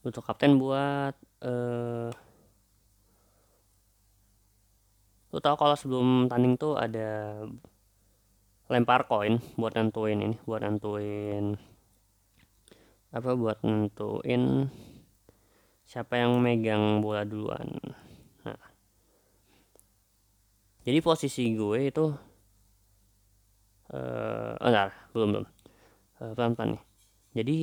Butuh 0.05 0.21
kapten 0.21 0.61
buat 0.61 1.17
uh, 1.41 2.13
lu 5.33 5.41
tau 5.41 5.57
kalau 5.57 5.73
sebelum 5.73 6.29
tanding 6.29 6.61
tuh 6.61 6.77
ada 6.77 7.41
lempar 8.71 9.07
koin 9.11 9.43
buat 9.59 9.75
nentuin 9.75 10.19
ini 10.23 10.37
buat 10.47 10.63
nentuin 10.63 11.59
apa 13.13 13.31
buat 13.37 13.61
nentuin 13.67 14.71
siapa 15.85 16.17
yang 16.17 16.41
megang 16.41 17.05
bola 17.05 17.29
duluan. 17.29 17.69
Nah. 18.49 18.57
Jadi 20.89 20.99
posisi 21.05 21.53
gue 21.53 21.93
itu 21.93 22.09
uh, 23.93 24.57
oh, 24.57 24.69
enggak 24.69 24.89
belum 25.13 25.29
belum. 25.37 25.47
Uh, 26.25 26.33
pelan 26.33 26.53
pelan 26.57 26.69
nih. 26.73 26.83
Jadi 27.37 27.57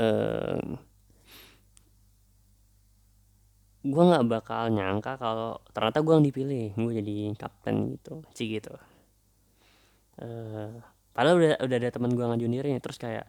uh, 0.00 0.60
gue 3.82 4.02
nggak 4.08 4.26
bakal 4.30 4.70
nyangka 4.70 5.18
kalau 5.20 5.58
ternyata 5.74 6.00
gue 6.00 6.12
yang 6.14 6.24
dipilih 6.24 6.70
gue 6.72 6.92
jadi 7.02 7.14
kapten 7.34 7.98
gitu 7.98 8.22
sih 8.30 8.46
gitu 8.46 8.70
uh, 10.20 10.76
padahal 11.16 11.36
udah 11.40 11.52
udah 11.64 11.76
ada 11.76 11.90
teman 11.92 12.12
gue 12.12 12.24
ngajunin 12.24 12.80
terus 12.82 12.98
kayak 13.00 13.28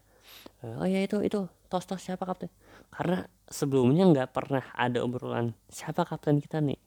uh, 0.63 0.83
oh 0.83 0.87
ya 0.87 1.03
itu 1.03 1.19
itu 1.23 1.47
tos 1.67 1.85
tos 1.87 2.01
siapa 2.01 2.23
kapten? 2.27 2.51
Karena 2.93 3.25
sebelumnya 3.47 4.03
nggak 4.09 4.29
pernah 4.35 4.63
ada 4.75 5.01
obrolan 5.03 5.55
siapa 5.71 6.03
kapten 6.03 6.39
kita 6.39 6.59
nih? 6.59 6.79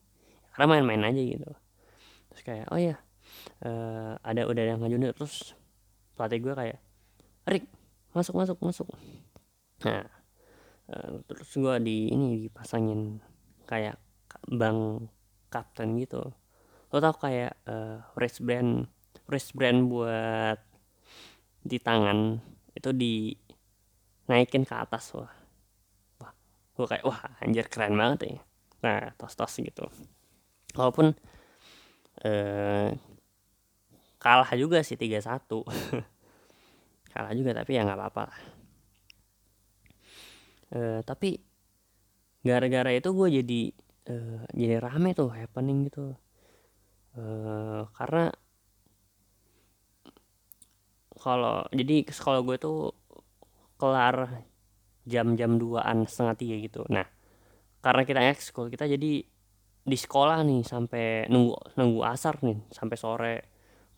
Karena 0.54 0.66
main-main 0.76 1.12
aja 1.12 1.20
gitu. 1.20 1.50
Terus 2.32 2.42
kayak 2.42 2.66
oh 2.72 2.80
ya 2.80 2.96
uh, 3.64 4.16
ada 4.20 4.42
udah 4.48 4.64
yang 4.64 4.78
ngajunin 4.80 5.12
terus 5.12 5.56
pelatih 6.16 6.40
gue 6.40 6.54
kayak 6.56 6.78
Rik 7.46 7.64
masuk 8.16 8.34
masuk 8.34 8.58
masuk. 8.64 8.88
Nah 9.84 10.08
uh, 10.90 11.20
terus 11.28 11.50
gue 11.54 11.74
di 11.84 12.10
ini 12.10 12.48
dipasangin 12.48 13.20
kayak 13.68 14.00
bang 14.48 15.06
kapten 15.50 15.98
gitu. 16.00 16.32
Lo 16.90 16.98
tau 17.02 17.14
kayak 17.18 17.58
uh, 17.66 18.00
wristband 19.26 19.86
wristband 19.86 19.90
buat 19.90 20.58
di 21.66 21.78
tangan 21.82 22.38
itu 22.78 22.90
di 22.94 23.34
naikin 24.30 24.62
ke 24.66 24.74
atas 24.74 25.14
wah. 25.14 25.32
Wah 26.22 26.32
gue 26.78 26.86
kayak 26.86 27.04
wah 27.06 27.20
anjir 27.42 27.66
keren 27.66 27.94
banget 27.98 28.20
ya 28.26 28.38
nah 28.84 29.10
tos 29.18 29.34
tos 29.34 29.54
gitu. 29.58 29.88
Walaupun 30.76 31.16
eh, 32.22 32.94
kalah 34.22 34.50
juga 34.54 34.82
sih 34.86 34.98
tiga 34.98 35.18
satu. 35.22 35.64
Kalah 37.16 37.32
juga 37.32 37.56
tapi 37.56 37.72
ya 37.72 37.80
nggak 37.80 37.96
apa-apa 37.96 38.28
eh, 40.76 41.00
tapi 41.00 41.40
gara-gara 42.46 42.94
itu 42.94 43.10
gue 43.10 43.28
jadi 43.42 43.60
uh, 44.14 44.42
jadi 44.54 44.78
rame 44.78 45.10
tuh 45.18 45.34
happening 45.34 45.90
gitu. 45.90 46.14
Uh, 47.16 47.88
karena 47.96 48.30
kalau 51.26 51.66
jadi 51.74 52.06
sekolah 52.06 52.46
gue 52.46 52.56
tuh 52.62 52.94
kelar 53.82 54.46
jam-jam 55.02 55.58
duaan 55.58 56.06
setengah 56.06 56.38
tiga 56.38 56.56
gitu. 56.62 56.86
Nah 56.86 57.02
karena 57.82 58.06
kita 58.06 58.22
ekskul 58.30 58.70
kita 58.70 58.86
jadi 58.86 59.26
di 59.86 59.98
sekolah 59.98 60.42
nih 60.46 60.62
sampai 60.62 61.26
nunggu 61.26 61.74
nunggu 61.74 62.00
asar 62.06 62.38
nih 62.46 62.62
sampai 62.70 62.94
sore. 62.94 63.36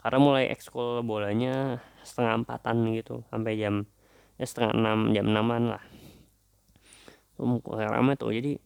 Karena 0.00 0.18
mulai 0.24 0.48
ekskul 0.48 1.04
bolanya 1.04 1.84
setengah 2.00 2.40
empatan 2.40 2.96
gitu 2.96 3.28
sampai 3.28 3.60
jam 3.60 3.84
ya 4.40 4.46
setengah 4.48 4.72
enam 4.72 4.98
jam 5.12 5.28
enaman 5.28 5.76
lah. 5.76 5.84
Rame 7.92 8.16
tuh. 8.16 8.32
Jadi 8.32 8.56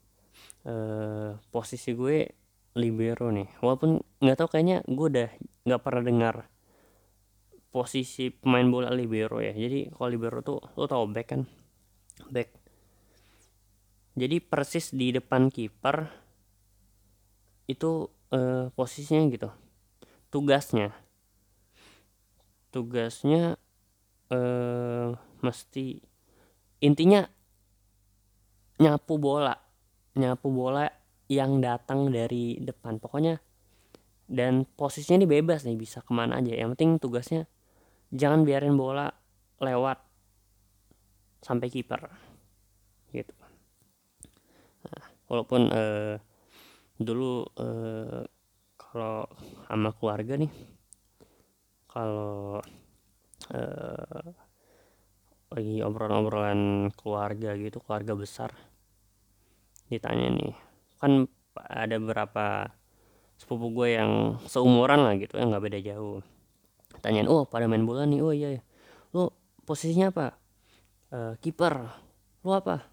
eh, 0.71 1.31
posisi 1.51 1.99
gue 1.99 2.31
libero 2.79 3.35
nih. 3.35 3.59
Walaupun 3.59 3.99
nggak 4.23 4.37
tahu 4.39 4.49
kayaknya 4.55 4.87
gue 4.87 5.07
udah 5.19 5.29
nggak 5.67 5.83
pernah 5.83 6.03
dengar 6.07 6.52
posisi 7.73 8.29
pemain 8.29 8.69
bola 8.69 8.93
libero 8.93 9.41
ya. 9.41 9.57
Jadi 9.57 9.89
kalau 9.97 10.13
libero 10.13 10.45
tuh 10.45 10.61
lo 10.77 10.85
tau 10.85 11.09
back 11.09 11.27
kan? 11.33 11.43
Back. 12.29 12.49
Jadi 14.13 14.45
persis 14.45 14.93
di 14.93 15.09
depan 15.09 15.49
kiper 15.49 16.05
itu 17.65 18.13
eh, 18.29 18.69
posisinya 18.77 19.25
gitu. 19.33 19.49
Tugasnya. 20.29 20.93
Tugasnya 22.69 23.57
eh, 24.29 25.09
mesti 25.41 25.87
intinya 26.85 27.25
nyapu 28.77 29.17
bola. 29.17 29.57
Nyapu 30.13 30.53
bola 30.53 30.85
yang 31.33 31.65
datang 31.65 32.13
dari 32.13 32.61
depan. 32.61 33.01
Pokoknya 33.01 33.41
dan 34.29 34.69
posisinya 34.69 35.25
ini 35.25 35.29
bebas 35.41 35.65
nih 35.65 35.81
bisa 35.81 36.05
ke 36.05 36.13
mana 36.13 36.37
aja. 36.37 36.53
Yang 36.53 36.77
penting 36.77 36.91
tugasnya 37.01 37.49
jangan 38.13 38.45
biarin 38.45 38.77
bola 38.77 39.09
lewat 39.59 39.99
sampai 41.43 41.69
kiper. 41.73 42.01
Gitu. 43.11 43.35
Nah, 44.87 45.05
walaupun 45.29 45.63
eh, 45.73 46.17
dulu 47.01 47.49
eh, 47.59 48.23
kalau 48.79 49.27
sama 49.67 49.91
keluarga 49.97 50.37
nih 50.37 50.53
kalau 51.89 52.61
eh, 53.53 54.29
lagi 55.53 55.85
obrolan-obrolan 55.85 56.89
keluarga 56.97 57.53
gitu 57.61 57.81
keluarga 57.85 58.17
besar 58.17 58.51
ditanya 59.93 60.33
nih 60.33 60.55
kan 60.97 61.29
ada 61.69 62.01
beberapa 62.01 62.73
sepupu 63.37 63.69
gue 63.77 63.89
yang 64.01 64.41
seumuran 64.49 65.05
lah 65.05 65.15
gitu 65.21 65.37
yang 65.37 65.53
nggak 65.53 65.65
beda 65.69 65.81
jauh 65.85 66.25
tanyain 67.03 67.27
oh 67.27 67.45
pada 67.45 67.67
main 67.67 67.83
bola 67.83 68.07
nih. 68.07 68.23
Oh 68.23 68.31
iya, 68.31 68.57
iya. 68.59 68.63
lo 69.13 69.35
posisinya 69.67 70.15
apa? 70.15 70.27
Uh, 71.13 71.33
kiper. 71.43 71.75
Lo 72.47 72.51
apa? 72.55 72.87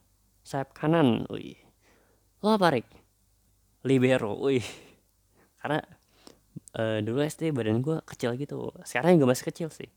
Sayap 0.44 0.74
kanan. 0.76 1.30
Wih. 1.30 1.56
Lo 2.42 2.58
apa 2.58 2.74
Rick 2.74 2.90
libero. 3.86 4.36
Wih. 4.36 4.66
Karena 5.60 5.80
uh, 6.76 7.00
dulu 7.00 7.24
SD 7.24 7.56
badan 7.56 7.80
gue 7.80 8.02
kecil 8.04 8.36
gitu. 8.36 8.74
Sekarang 8.84 9.16
juga 9.16 9.32
masih 9.32 9.46
kecil 9.54 9.70
sih. 9.72 9.88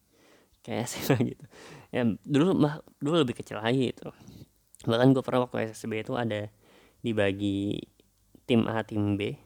Kayak 0.63 0.87
SMA 0.93 1.17
gitu. 1.35 1.45
Ya 1.91 2.07
dulu 2.23 2.55
mah 2.55 2.85
dulu 3.03 3.27
lebih 3.27 3.35
kecil 3.41 3.59
lagi 3.59 3.91
itu 3.91 4.09
bahkan 4.83 5.15
gue 5.15 5.23
pernah 5.23 5.47
waktu 5.47 5.71
SSB 5.71 6.03
itu 6.03 6.19
ada 6.19 6.51
dibagi 7.07 7.79
tim 8.47 8.67
A 8.67 8.83
tim 8.83 9.15
B. 9.15 9.39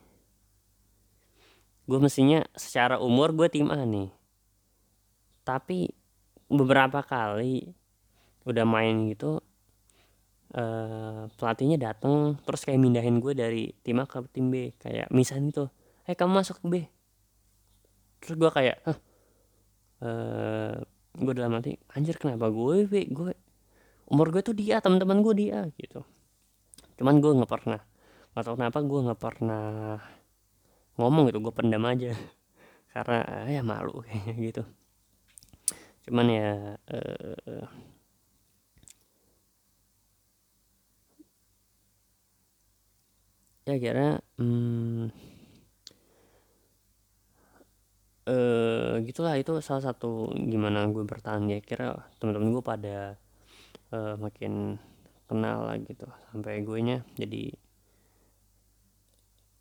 Gue 1.86 1.98
mestinya 2.02 2.42
secara 2.56 2.98
umur 2.98 3.36
gue 3.36 3.46
tim 3.52 3.68
A 3.68 3.84
nih 3.84 4.08
tapi 5.46 5.86
beberapa 6.50 7.06
kali 7.06 7.70
udah 8.42 8.66
main 8.66 9.06
gitu 9.10 9.38
uh, 10.54 11.26
pelatihnya 11.38 11.78
dateng 11.78 12.38
terus 12.42 12.66
kayak 12.66 12.82
mindahin 12.82 13.22
gue 13.22 13.34
dari 13.34 13.70
tim 13.82 14.02
A 14.02 14.06
ke 14.10 14.22
tim 14.30 14.50
B 14.50 14.74
kayak 14.78 15.10
misalnya 15.14 15.48
itu 15.54 15.64
eh 16.06 16.14
kamu 16.14 16.42
masuk 16.42 16.62
ke 16.62 16.66
B. 16.66 16.74
Terus 18.22 18.34
gue 18.38 18.50
kayak 18.50 18.76
Hah, 18.86 18.98
uh, 20.06 20.74
gue 21.18 21.32
dalam 21.34 21.58
nanti 21.58 21.74
anjir 21.94 22.14
kenapa 22.18 22.46
gue 22.50 22.86
B 22.86 23.10
gue 23.10 23.34
umur 24.06 24.30
gue 24.30 24.42
tuh 24.46 24.54
dia 24.54 24.78
teman-teman 24.78 25.18
gue 25.22 25.34
dia 25.34 25.66
gitu. 25.78 26.06
Cuman 26.98 27.18
gue 27.18 27.32
nggak 27.42 27.50
pernah 27.50 27.82
nggak 28.34 28.44
tahu 28.46 28.54
kenapa 28.54 28.78
gue 28.86 29.00
nggak 29.10 29.20
pernah 29.22 29.66
ngomong 30.98 31.30
gitu 31.30 31.38
gue 31.42 31.54
pendam 31.54 31.82
aja. 31.86 32.14
Karena 32.94 33.50
ya 33.50 33.66
malu 33.66 33.98
kayaknya 34.06 34.34
gitu 34.54 34.64
cuman 36.06 36.26
ya 36.30 36.78
uh, 36.86 37.66
ya 43.66 43.74
kira 43.82 44.22
hmm, 44.38 45.10
uh, 48.30 49.02
gitulah 49.02 49.34
itu 49.34 49.52
salah 49.62 49.84
satu 49.90 50.30
gimana 50.34 50.86
gue 50.90 51.02
bertahan. 51.02 51.50
Ya 51.50 51.58
kira 51.62 52.06
teman-teman 52.22 52.54
gue 52.54 52.62
pada 52.62 52.96
uh, 53.94 54.14
makin 54.18 54.78
kenal 55.26 55.66
lah 55.66 55.76
gitu. 55.82 56.06
Sampai 56.30 56.62
gue 56.62 56.78
nya 56.78 57.02
jadi 57.18 57.44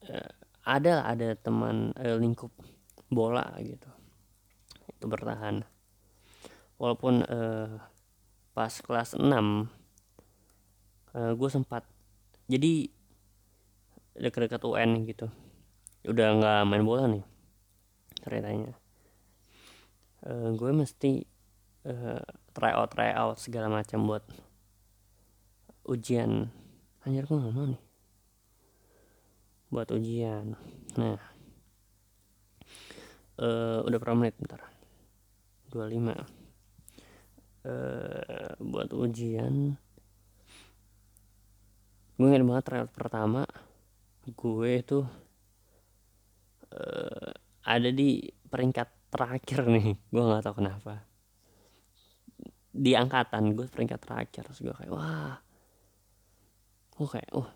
uh, 0.09 0.31
ada 0.65 1.05
ada 1.05 1.33
teman 1.37 1.93
uh, 1.97 2.17
lingkup 2.21 2.53
bola 3.09 3.57
gitu. 3.61 3.89
Itu 4.93 5.09
bertahan 5.09 5.74
walaupun 6.75 7.23
uh, 7.25 7.79
pas 8.55 8.71
kelas 8.71 9.19
6 9.19 9.23
uh, 11.15 11.31
gue 11.35 11.49
sempat 11.49 11.83
jadi 12.45 12.87
dekat-dekat 14.15 14.61
UN 14.63 15.03
gitu. 15.09 15.27
Udah 16.05 16.37
nggak 16.37 16.61
main 16.69 16.85
bola 16.85 17.09
nih 17.09 17.25
ceritanya. 18.21 18.71
Uh, 20.25 20.53
gue 20.55 20.71
mesti 20.71 21.25
uh, 21.85 22.23
try 22.55 22.71
out 22.73 22.89
try 22.93 23.11
out 23.11 23.37
segala 23.41 23.67
macam 23.67 24.07
buat 24.07 24.23
ujian. 25.85 26.49
Anjir 27.05 27.25
gue 27.25 27.37
ngomong 27.37 27.75
nih. 27.75 27.81
Buat 29.69 29.89
ujian. 29.93 30.55
Nah. 30.95 31.19
Uh, 33.35 33.83
udah 33.83 33.97
berapa 33.99 34.15
menit? 34.15 34.39
Bentar. 34.39 34.63
25 35.75 36.34
uh, 37.65 38.53
buat 38.61 38.93
ujian. 38.93 39.75
Gue 42.15 42.27
inget 42.31 42.45
banget 42.47 42.65
tryout 42.69 42.91
pertama. 42.93 43.43
Gue 44.37 44.79
itu 44.79 45.03
uh, 46.71 47.31
ada 47.65 47.89
di 47.91 48.29
peringkat 48.47 49.11
terakhir 49.11 49.67
nih. 49.67 49.97
Gue 50.13 50.23
nggak 50.23 50.45
tahu 50.45 50.63
kenapa. 50.63 51.03
Di 52.71 52.95
angkatan 52.95 53.57
gue 53.57 53.67
peringkat 53.67 53.99
terakhir. 53.99 54.47
Terus 54.47 54.61
gue 54.63 54.75
kayak 54.77 54.93
wah. 54.93 55.41
Gue 56.95 57.07
kayak 57.09 57.31
wah 57.35 57.51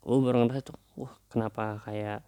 gue 0.00 0.16
baru 0.16 0.48
ngerasa 0.48 0.64
tuh 0.64 0.80
wah 0.96 1.12
kenapa 1.28 1.76
kayak 1.84 2.24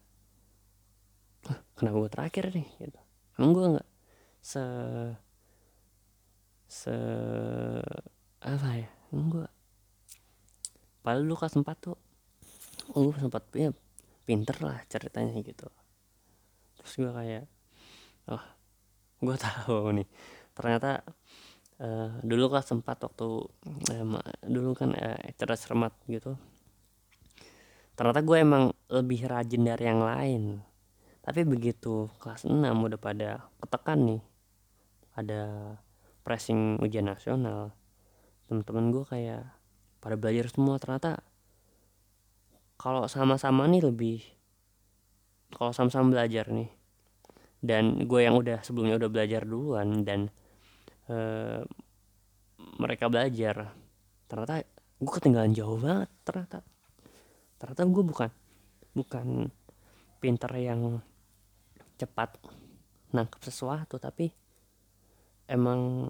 kenapa 1.74 1.96
gue 2.04 2.10
terakhir 2.12 2.44
nih? 2.52 2.68
Gitu. 2.78 3.00
Emang 3.40 3.50
gue 3.56 3.66
nggak 3.76 3.88
se 4.42 4.62
se 6.72 6.96
apa 8.40 8.68
ya? 8.80 8.88
Emang 9.12 9.28
gue 9.28 9.46
padahal 11.04 11.26
lu 11.28 11.36
kelas 11.36 11.58
4 11.58 11.66
tuh 11.82 11.98
oh 12.94 13.10
gue 13.10 13.18
sempat 13.20 13.44
ya 13.52 13.68
pinter 14.24 14.56
lah 14.64 14.80
ceritanya 14.88 15.36
gitu. 15.44 15.68
Terus 16.80 16.92
gue 16.96 17.12
kayak 17.12 17.44
oh 18.32 18.44
gue 19.20 19.36
tahu 19.44 20.00
nih. 20.00 20.08
Ternyata 20.56 21.04
uh, 21.84 22.16
dulu 22.24 22.48
kelas 22.48 22.72
4 22.72 22.80
waktu 22.88 23.28
uh, 23.92 24.30
dulu 24.48 24.72
kan 24.72 24.96
uh, 24.96 25.20
cerdas 25.36 25.68
cermat 25.68 25.92
gitu. 26.08 26.40
Ternyata 27.92 28.24
gue 28.24 28.36
emang 28.40 28.72
lebih 28.88 29.28
rajin 29.28 29.62
dari 29.68 29.84
yang 29.84 30.00
lain. 30.00 30.64
Tapi 31.20 31.44
begitu 31.44 32.08
kelas 32.16 32.48
6 32.48 32.64
udah 32.64 32.98
pada 32.98 33.44
ketekan 33.60 34.00
nih 34.08 34.22
ada 35.12 35.76
pressing 36.22 36.78
ujian 36.78 37.06
nasional. 37.06 37.74
Teman-teman 38.46 38.94
gue 38.94 39.04
kayak 39.06 39.42
pada 40.02 40.18
belajar 40.18 40.50
semua 40.50 40.82
ternyata 40.82 41.22
kalau 42.74 43.06
sama-sama 43.06 43.70
nih 43.70 43.86
lebih 43.86 44.18
kalau 45.54 45.70
sama-sama 45.70 46.18
belajar 46.18 46.50
nih 46.50 46.66
dan 47.62 48.02
gue 48.10 48.20
yang 48.26 48.34
udah 48.34 48.58
sebelumnya 48.66 48.98
udah 48.98 49.10
belajar 49.12 49.46
duluan 49.46 50.02
dan 50.02 50.26
uh, 51.06 51.62
mereka 52.82 53.06
belajar 53.06 53.70
ternyata 54.26 54.66
gue 54.98 55.12
ketinggalan 55.18 55.54
jauh 55.54 55.78
banget 55.78 56.10
ternyata. 56.26 56.58
Ternyata 57.62 57.82
gue 57.86 58.04
bukan 58.06 58.30
bukan 58.98 59.26
pinter 60.18 60.50
yang 60.58 60.98
cepat 61.94 62.42
nangkep 63.14 63.40
sesuatu 63.46 64.02
tapi 64.02 64.34
emang 65.52 66.08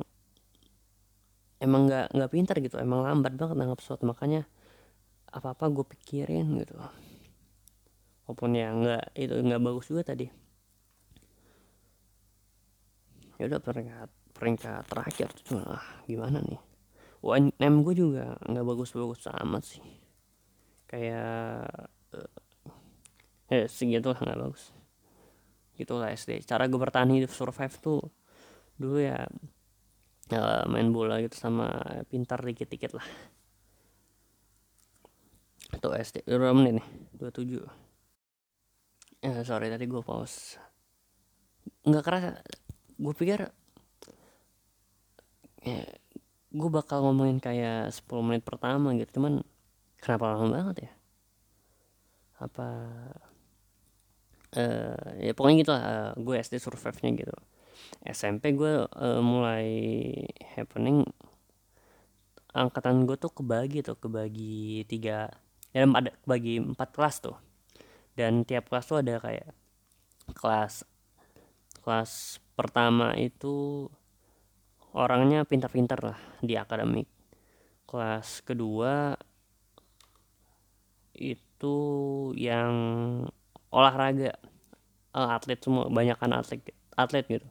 emang 1.58 1.90
nggak 1.90 2.14
nggak 2.14 2.30
pinter 2.30 2.56
gitu 2.62 2.78
emang 2.78 3.02
lambat 3.02 3.34
banget 3.34 3.58
nangkep 3.58 3.80
sesuatu. 3.82 4.06
Makanya 4.06 4.46
apa 5.34 5.58
apa 5.58 5.64
gue 5.66 5.82
pikirin 5.82 6.46
gitu. 6.62 6.78
Walaupun 8.26 8.50
ya 8.54 8.70
nggak 8.70 9.04
itu 9.18 9.34
nggak 9.34 9.62
bagus 9.62 9.86
juga 9.90 10.02
tadi. 10.14 10.26
Ya 13.40 13.50
udah 13.50 13.58
peringkat 13.58 14.08
peringkat 14.38 14.82
terakhir 14.86 15.28
tuh 15.42 15.58
ah, 15.58 15.82
gimana 16.06 16.38
nih? 16.42 16.60
Nem 17.58 17.74
gue 17.82 17.94
juga 17.94 18.38
nggak 18.46 18.66
bagus-bagus 18.66 19.26
amat 19.42 19.62
sih. 19.66 19.82
Kayak 20.86 21.66
uh, 22.14 22.30
ya 23.50 23.66
segitu 23.66 24.10
lah 24.10 24.18
nggak 24.18 24.40
bagus. 24.42 24.70
Gitulah 25.78 26.10
SD 26.14 26.46
cara 26.46 26.66
gue 26.66 26.78
bertahan 26.78 27.10
hidup 27.10 27.30
survive 27.34 27.74
tuh 27.82 28.02
dulu 28.80 28.98
ya 29.00 29.28
uh, 30.32 30.64
main 30.68 30.88
bola 30.90 31.20
gitu 31.20 31.36
sama 31.36 31.68
pintar 32.08 32.40
dikit-dikit 32.40 32.96
lah. 32.96 33.06
Atau 35.72 35.96
SD 35.96 36.28
berapa 36.28 36.52
menit 36.52 36.80
nih? 36.80 36.86
27 37.16 37.64
eh 39.22 39.46
sorry 39.46 39.70
tadi 39.70 39.86
gue 39.86 40.02
pause. 40.02 40.58
Nggak 41.86 42.04
kerasa 42.04 42.30
gue 42.98 43.14
pikir 43.14 43.46
ya 45.62 45.86
gue 46.52 46.70
bakal 46.74 47.06
ngomongin 47.06 47.38
kayak 47.38 47.94
10 47.94 48.26
menit 48.26 48.42
pertama 48.42 48.92
gitu 48.98 49.22
cuman 49.22 49.46
kenapa 50.02 50.34
lama 50.34 50.46
banget 50.50 50.76
ya? 50.86 50.92
Apa 52.42 52.68
uh, 54.58 55.08
ya 55.22 55.32
pokoknya 55.32 55.56
gitu 55.62 55.70
lah 55.72 55.82
uh, 55.82 56.10
gue 56.18 56.34
SD 56.36 56.58
survive 56.58 56.98
nya 57.02 57.10
gitu 57.24 57.34
SMP 58.02 58.52
gue 58.58 58.86
uh, 58.86 59.22
mulai 59.22 59.66
happening 60.58 61.06
angkatan 62.52 63.08
gue 63.08 63.16
tuh 63.16 63.32
kebagi 63.32 63.80
tuh 63.80 63.96
kebagi 63.96 64.84
tiga 64.84 65.32
ya 65.72 65.88
ada 65.88 66.12
kebagi 66.24 66.60
empat 66.60 66.88
kelas 66.92 67.16
tuh. 67.24 67.36
Dan 68.12 68.44
tiap 68.44 68.68
kelas 68.68 68.84
tuh 68.84 69.00
ada 69.00 69.16
kayak 69.16 69.56
kelas 70.36 70.84
kelas 71.80 72.38
pertama 72.52 73.16
itu 73.16 73.88
orangnya 74.92 75.48
pintar-pintar 75.48 76.00
lah 76.04 76.20
di 76.44 76.54
akademik. 76.60 77.08
Kelas 77.88 78.44
kedua 78.44 79.16
itu 81.16 81.76
yang 82.36 82.74
olahraga. 83.72 84.36
Uh, 85.12 85.28
atlet 85.28 85.60
semua 85.60 85.92
banyak 85.92 86.16
kan 86.16 86.32
atlet 86.32 86.72
atlet 86.96 87.28
gitu 87.28 87.44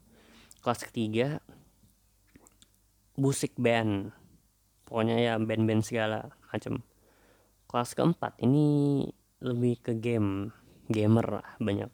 kelas 0.62 0.82
ketiga 0.88 1.41
musik 3.17 3.58
band. 3.58 4.13
Pokoknya 4.88 5.17
ya 5.19 5.34
band-band 5.39 5.84
segala 5.88 6.32
macam 6.52 6.84
kelas 7.71 7.95
keempat 7.95 8.36
ini 8.43 9.08
lebih 9.39 9.80
ke 9.80 9.95
game 9.95 10.52
gamer 10.91 11.39
lah 11.39 11.47
banyak. 11.58 11.88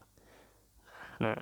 Nah 1.22 1.38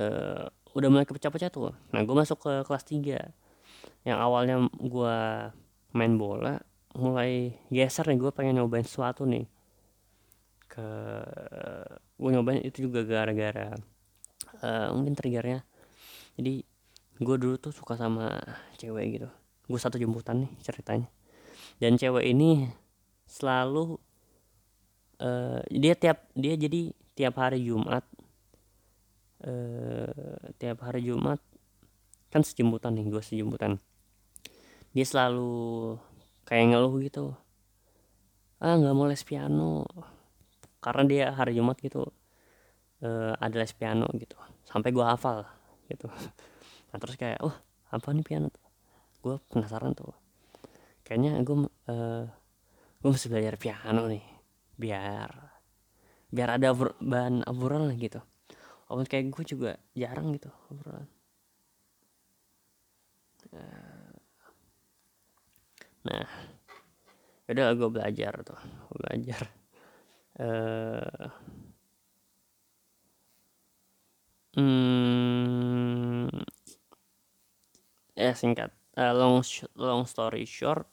uh, 0.00 0.48
udah 0.74 0.88
mulai 0.88 1.06
kepecah-pecah 1.06 1.52
tuh. 1.52 1.76
Nah 1.92 2.00
gue 2.02 2.16
masuk 2.16 2.40
ke 2.42 2.52
kelas 2.64 2.84
tiga. 2.88 3.20
Yang 4.08 4.18
awalnya 4.20 4.56
gue 4.72 5.16
main 5.92 6.14
bola 6.16 6.58
mulai 6.96 7.58
geser 7.68 8.08
nih 8.08 8.18
gue 8.18 8.30
pengen 8.32 8.58
nyobain 8.58 8.86
sesuatu 8.88 9.28
nih. 9.28 9.44
Ke 10.64 10.88
gue 12.16 12.30
nyobain 12.32 12.64
itu 12.64 12.88
juga 12.88 13.04
gara-gara 13.04 13.76
uh, 14.64 14.88
mungkin 14.96 15.12
triggernya 15.12 15.60
jadi 16.34 16.66
gue 17.22 17.36
dulu 17.38 17.54
tuh 17.62 17.70
suka 17.70 17.94
sama 17.94 18.34
cewek 18.74 19.18
gitu. 19.18 19.28
Gue 19.70 19.78
satu 19.78 19.96
jemputan 19.96 20.46
nih 20.46 20.52
ceritanya. 20.60 21.08
Dan 21.78 21.94
cewek 21.94 22.26
ini 22.26 22.66
selalu 23.24 23.96
uh, 25.22 25.62
dia 25.70 25.94
tiap 25.94 26.26
dia 26.34 26.58
jadi 26.58 26.90
tiap 27.14 27.38
hari 27.38 27.62
Jumat 27.62 28.02
uh, 29.46 30.38
tiap 30.58 30.82
hari 30.82 31.06
Jumat 31.06 31.38
kan 32.34 32.42
sejemputan 32.42 32.98
nih 32.98 33.06
gue 33.06 33.22
sejemputan. 33.22 33.78
Dia 34.90 35.06
selalu 35.06 35.94
kayak 36.46 36.74
ngeluh 36.74 36.94
gitu. 37.02 37.34
Ah 38.58 38.74
nggak 38.74 38.94
mau 38.94 39.06
les 39.06 39.22
piano. 39.22 39.86
Karena 40.82 41.02
dia 41.06 41.24
hari 41.30 41.54
Jumat 41.56 41.78
gitu 41.78 42.10
uh, 43.06 43.32
ada 43.38 43.56
les 43.56 43.70
piano 43.70 44.10
gitu. 44.18 44.34
Sampai 44.66 44.90
gue 44.90 45.06
hafal 45.06 45.46
gitu. 45.94 46.10
Nah 46.90 46.96
terus 46.98 47.14
kayak 47.14 47.38
oh 47.46 47.54
apa 47.90 48.10
nih 48.10 48.26
piano 48.26 48.50
tuh? 48.50 48.66
Gue 49.22 49.38
penasaran 49.48 49.94
tuh. 49.94 50.10
Kayaknya 51.06 51.40
gue 51.46 51.56
uh, 51.90 52.26
gue 53.00 53.10
mesti 53.10 53.30
belajar 53.30 53.54
piano 53.56 54.10
nih 54.10 54.24
biar 54.74 55.30
biar 56.34 56.58
ada 56.58 56.74
bahan 56.98 57.46
obrolan 57.46 57.86
lah 57.88 57.96
gitu. 57.96 58.18
Walaupun 58.90 59.06
kayak 59.06 59.30
gue 59.30 59.44
juga 59.46 59.70
jarang 59.94 60.34
gitu 60.34 60.50
obrolan. 60.74 61.06
Nah 66.04 66.26
udah 67.44 67.76
gue 67.76 67.88
belajar 67.92 68.32
tuh 68.42 68.58
gue 68.58 68.98
belajar. 68.98 69.42
Uh, 70.34 71.30
hmm, 74.56 76.28
eh 78.16 78.34
singkat. 78.34 78.70
Uh, 78.94 79.10
long 79.10 79.42
long 79.74 80.06
story 80.06 80.46
short. 80.46 80.86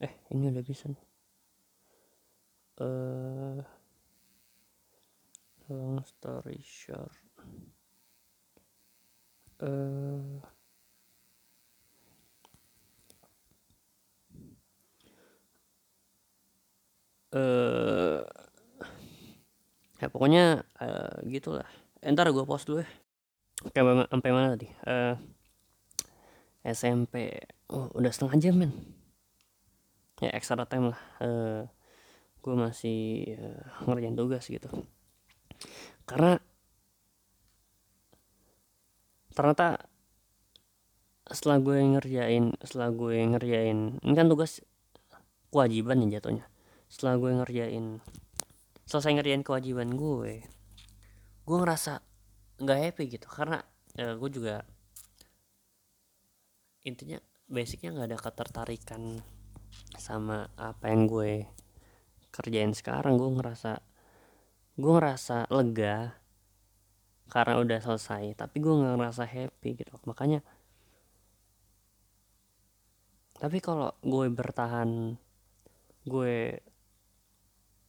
Eh 0.00 0.12
ini 0.32 0.48
udah 0.48 0.64
bisa 0.64 0.88
nih. 0.88 1.04
Uh, 2.80 3.60
long 5.68 6.00
story 6.04 6.60
short. 6.64 7.12
Uh, 9.60 10.40
uh, 17.32 18.20
ya 19.96 20.08
pokoknya 20.12 20.64
uh, 20.80 21.20
gitulah 21.24 21.64
entar 22.04 22.28
gue 22.28 22.44
post 22.44 22.68
dulu 22.68 22.84
ya 22.84 22.90
Oke, 23.64 23.80
sampai 23.80 24.30
mana 24.36 24.52
tadi? 24.52 24.68
Uh, 24.84 25.16
SMP. 26.60 27.40
Oh, 27.72 27.88
udah 27.96 28.12
setengah 28.12 28.36
jam, 28.36 28.54
men. 28.60 28.72
Ya, 30.20 30.28
extra 30.36 30.60
time 30.68 30.92
lah. 30.92 31.00
Uh, 31.18 31.62
gue 32.44 32.54
masih 32.54 33.32
uh, 33.40 33.64
ngerjain 33.88 34.12
tugas 34.12 34.44
gitu. 34.44 34.68
Karena 36.04 36.36
ternyata 39.32 39.88
setelah 41.26 41.58
gue 41.58 41.80
ngerjain, 41.80 42.54
setelah 42.60 42.92
gue 42.92 43.24
ngerjain, 43.24 43.98
ini 44.04 44.14
kan 44.14 44.28
tugas 44.28 44.60
kewajiban 45.48 46.04
ya 46.06 46.20
jatuhnya. 46.20 46.44
Setelah 46.86 47.14
gue 47.18 47.30
ngerjain, 47.42 47.84
selesai 48.86 49.16
ngerjain 49.16 49.42
kewajiban 49.42 49.90
gue, 49.98 50.46
gue 51.46 51.56
ngerasa 51.62 52.02
nggak 52.60 52.78
happy 52.82 53.04
gitu. 53.06 53.30
Karena 53.30 53.62
ya, 53.94 54.18
gue 54.18 54.30
juga 54.30 54.66
intinya 56.82 57.18
basicnya 57.46 57.94
nggak 57.94 58.08
ada 58.10 58.18
ketertarikan 58.18 59.02
sama 59.98 60.50
apa 60.58 60.90
yang 60.90 61.06
gue 61.06 61.46
kerjain 62.34 62.74
sekarang. 62.74 63.14
Gue 63.16 63.30
ngerasa 63.38 63.78
gue 64.76 64.92
ngerasa 64.92 65.48
lega 65.54 66.18
karena 67.26 67.58
udah 67.58 67.78
selesai 67.82 68.38
tapi 68.38 68.62
gue 68.62 68.74
nggak 68.74 68.94
ngerasa 68.98 69.24
happy 69.24 69.70
gitu. 69.78 69.94
Makanya 70.04 70.42
tapi 73.36 73.60
kalau 73.60 73.92
gue 74.00 74.26
bertahan 74.32 75.20
gue 76.06 76.36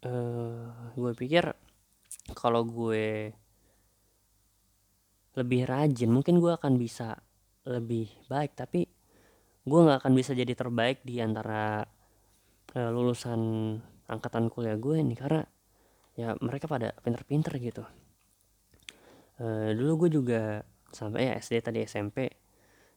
uh, 0.04 0.68
gue 0.98 1.12
pikir 1.16 1.56
kalau 2.36 2.68
gue 2.68 3.32
lebih 5.38 5.70
rajin. 5.70 6.10
Mungkin 6.10 6.42
gue 6.42 6.58
akan 6.58 6.82
bisa 6.82 7.14
lebih 7.68 8.10
baik 8.26 8.58
tapi 8.58 8.90
gue 9.68 9.80
nggak 9.84 10.00
akan 10.02 10.14
bisa 10.16 10.32
jadi 10.32 10.56
terbaik 10.56 11.04
di 11.04 11.20
antara 11.20 11.84
uh, 12.74 12.90
lulusan 12.96 13.42
angkatan 14.08 14.48
kuliah 14.48 14.80
gue 14.80 15.04
ini 15.04 15.14
karena 15.20 15.44
ya 16.16 16.34
mereka 16.40 16.66
pada 16.66 16.96
pinter-pinter 17.04 17.54
gitu. 17.60 17.84
Uh, 19.38 19.76
dulu 19.78 20.08
gue 20.08 20.18
juga 20.18 20.42
sampai 20.90 21.30
ya 21.30 21.34
SD 21.38 21.62
tadi 21.62 21.84
SMP 21.86 22.32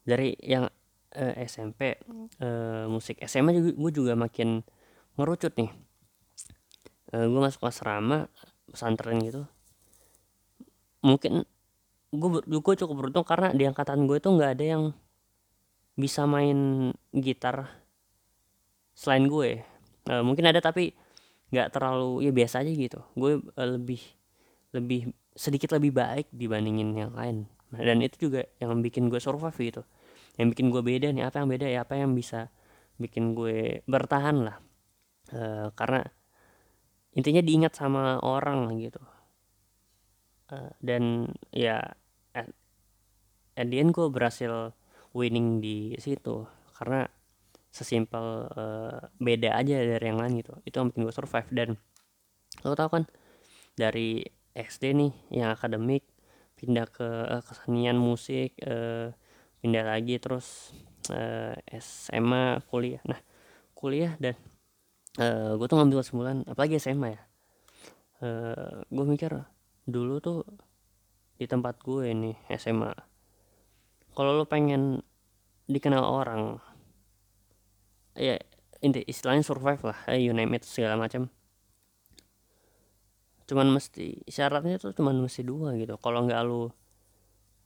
dari 0.07 0.33
yang 0.41 0.65
uh, 0.65 1.35
eh, 1.37 1.45
SMP 1.45 1.99
uh, 2.41 2.87
musik 2.89 3.21
SMA 3.27 3.53
juga 3.53 3.71
gue 3.77 3.91
juga 3.93 4.13
makin 4.17 4.63
ngerucut 5.19 5.53
nih. 5.59 5.71
Uh, 7.11 7.27
gue 7.27 7.41
masuk 7.43 7.67
asrama 7.67 8.31
pesantren 8.71 9.19
gitu. 9.21 9.43
Mungkin 11.03 11.43
gue 12.11 12.43
gue 12.43 12.75
cukup 12.75 12.95
beruntung 13.07 13.23
karena 13.23 13.55
di 13.55 13.65
angkatan 13.67 14.07
gue 14.11 14.19
tuh 14.19 14.35
nggak 14.35 14.53
ada 14.59 14.65
yang 14.67 14.85
bisa 15.95 16.27
main 16.27 16.91
gitar 17.15 17.71
selain 18.95 19.31
gue 19.31 19.63
uh, 20.11 20.23
mungkin 20.27 20.49
ada 20.51 20.59
tapi 20.59 20.95
nggak 21.51 21.69
terlalu 21.75 22.27
ya 22.27 22.33
biasa 22.33 22.63
aja 22.63 22.71
gitu. 22.71 23.01
Gue 23.19 23.43
uh, 23.43 23.69
lebih 23.69 24.01
lebih 24.71 25.11
sedikit 25.35 25.75
lebih 25.77 25.95
baik 25.95 26.31
dibandingin 26.31 26.95
yang 26.95 27.13
lain. 27.15 27.51
Dan 27.71 28.03
itu 28.03 28.31
juga 28.31 28.47
yang 28.59 28.79
bikin 28.83 29.11
gue 29.11 29.23
survive 29.23 29.55
gitu. 29.59 29.83
Yang 30.39 30.57
bikin 30.57 30.67
gue 30.75 30.83
beda 30.83 31.09
nih 31.15 31.25
apa 31.27 31.43
yang 31.43 31.49
beda 31.51 31.67
ya 31.67 31.79
apa 31.87 31.95
yang 31.99 32.15
bisa 32.15 32.51
bikin 32.99 33.35
gue 33.35 33.83
bertahan 33.87 34.47
lah. 34.47 34.57
Uh, 35.31 35.71
karena 35.75 36.07
intinya 37.15 37.43
diingat 37.43 37.75
sama 37.75 38.19
orang 38.23 38.71
gitu. 38.79 39.03
Uh, 40.51 40.71
dan 40.83 41.31
ya 41.55 41.83
at 43.57 43.67
the 43.69 43.83
gue 43.83 44.07
berhasil 44.11 44.75
winning 45.15 45.63
di 45.63 45.95
situ. 45.99 46.47
Karena 46.77 47.05
sesimpel 47.71 48.51
uh, 48.51 48.99
beda 49.23 49.55
aja 49.55 49.79
dari 49.79 50.05
yang 50.05 50.19
lain 50.19 50.43
gitu. 50.43 50.55
Itu 50.67 50.83
yang 50.83 50.89
bikin 50.91 51.07
gue 51.07 51.15
survive. 51.15 51.49
Dan 51.55 51.69
lo 52.67 52.75
tau 52.75 52.91
kan 52.91 53.07
dari 53.79 54.27
SD 54.53 54.93
nih 54.99 55.13
yang 55.31 55.55
akademik 55.55 56.03
pindah 56.59 56.87
ke 56.91 57.07
uh, 57.07 57.41
kesenian 57.41 57.97
musik 57.97 58.53
uh, 58.67 59.15
pindah 59.63 59.85
lagi 59.87 60.19
terus 60.21 60.75
uh, 61.09 61.55
SMA 61.79 62.61
kuliah. 62.69 63.01
Nah 63.07 63.21
kuliah 63.73 64.13
dan 64.21 64.37
uh, 65.17 65.57
gue 65.57 65.67
tuh 65.71 65.79
ngambil 65.79 66.05
sebulan 66.05 66.37
apalagi 66.51 66.77
SMA 66.77 67.17
ya. 67.17 67.23
Uh, 68.21 68.85
gue 68.93 69.05
mikir 69.09 69.33
dulu 69.89 70.21
tuh 70.21 70.45
di 71.41 71.49
tempat 71.49 71.81
gue 71.81 72.13
nih 72.13 72.37
SMA 72.61 72.93
kalau 74.15 74.37
lo 74.37 74.45
pengen 74.47 75.03
dikenal 75.71 76.03
orang 76.03 76.59
ya 78.19 78.35
inti 78.83 79.07
istilahnya 79.07 79.45
survive 79.47 79.83
lah 79.87 79.99
eh, 80.11 80.19
you 80.21 80.33
name 80.35 80.57
it 80.57 80.65
segala 80.67 80.97
macam. 80.97 81.29
Cuman 83.47 83.69
mesti 83.71 84.25
syaratnya 84.31 84.79
tuh 84.79 84.95
cuman 84.95 85.21
mesti 85.21 85.43
dua 85.43 85.75
gitu. 85.77 85.99
Kalau 85.99 86.25
nggak 86.27 86.43
lo 86.47 86.71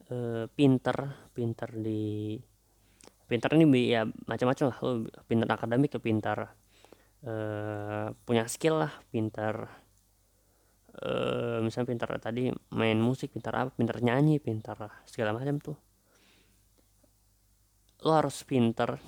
e, 0.09 0.45
pinter 0.51 1.29
pinter 1.31 1.69
di 1.77 2.35
pinter 3.25 3.49
ini 3.57 3.65
ya 3.89 4.05
macam-macam 4.05 4.65
lah. 4.69 4.77
Lo 4.83 4.91
pinter 5.29 5.47
akademik 5.47 5.97
ke 5.97 5.99
pinter 6.03 6.37
e, 7.23 7.33
punya 8.27 8.43
skill 8.49 8.81
lah 8.85 8.93
pinter 9.13 9.69
e, 10.99 11.09
misalnya 11.63 11.87
pinter 11.95 12.09
tadi 12.19 12.49
main 12.75 12.99
musik 12.99 13.31
pinter 13.31 13.53
apa 13.55 13.71
pinter 13.71 13.97
nyanyi 14.03 14.41
pinter 14.41 14.77
segala 15.07 15.31
macam 15.37 15.57
tuh 15.61 15.84
lo 18.05 18.11
harus 18.13 18.45
pinter 18.45 19.01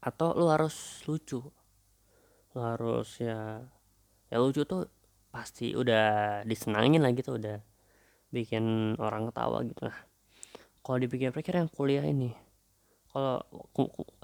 atau 0.00 0.32
lo 0.32 0.48
harus 0.48 1.04
lucu? 1.04 1.44
Lo 2.56 2.60
harus 2.64 3.20
ya 3.20 3.60
ya 4.32 4.36
lucu 4.40 4.64
tuh 4.64 4.88
pasti 5.28 5.76
udah 5.76 6.40
disenangin 6.48 7.04
lah 7.04 7.12
gitu 7.12 7.36
udah 7.36 7.60
bikin 8.32 8.96
orang 8.96 9.28
ketawa 9.28 9.60
gitu 9.68 9.84
lah. 9.84 9.98
Kalau 10.80 10.98
dipikir-pikir 10.98 11.60
yang 11.60 11.68
kuliah 11.68 12.02
ini 12.08 12.32
kalau 13.12 13.44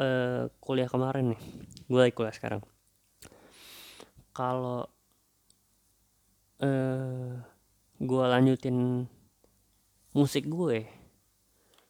uh, 0.01 0.49
kuliah 0.65 0.89
kemarin 0.89 1.37
nih 1.37 1.43
gue 1.93 2.01
lagi 2.01 2.15
kuliah 2.17 2.33
sekarang. 2.33 2.65
Kalau 4.33 4.89
uh, 6.65 7.33
gue 8.01 8.25
lanjutin 8.25 9.05
musik 10.17 10.49
gue 10.49 10.89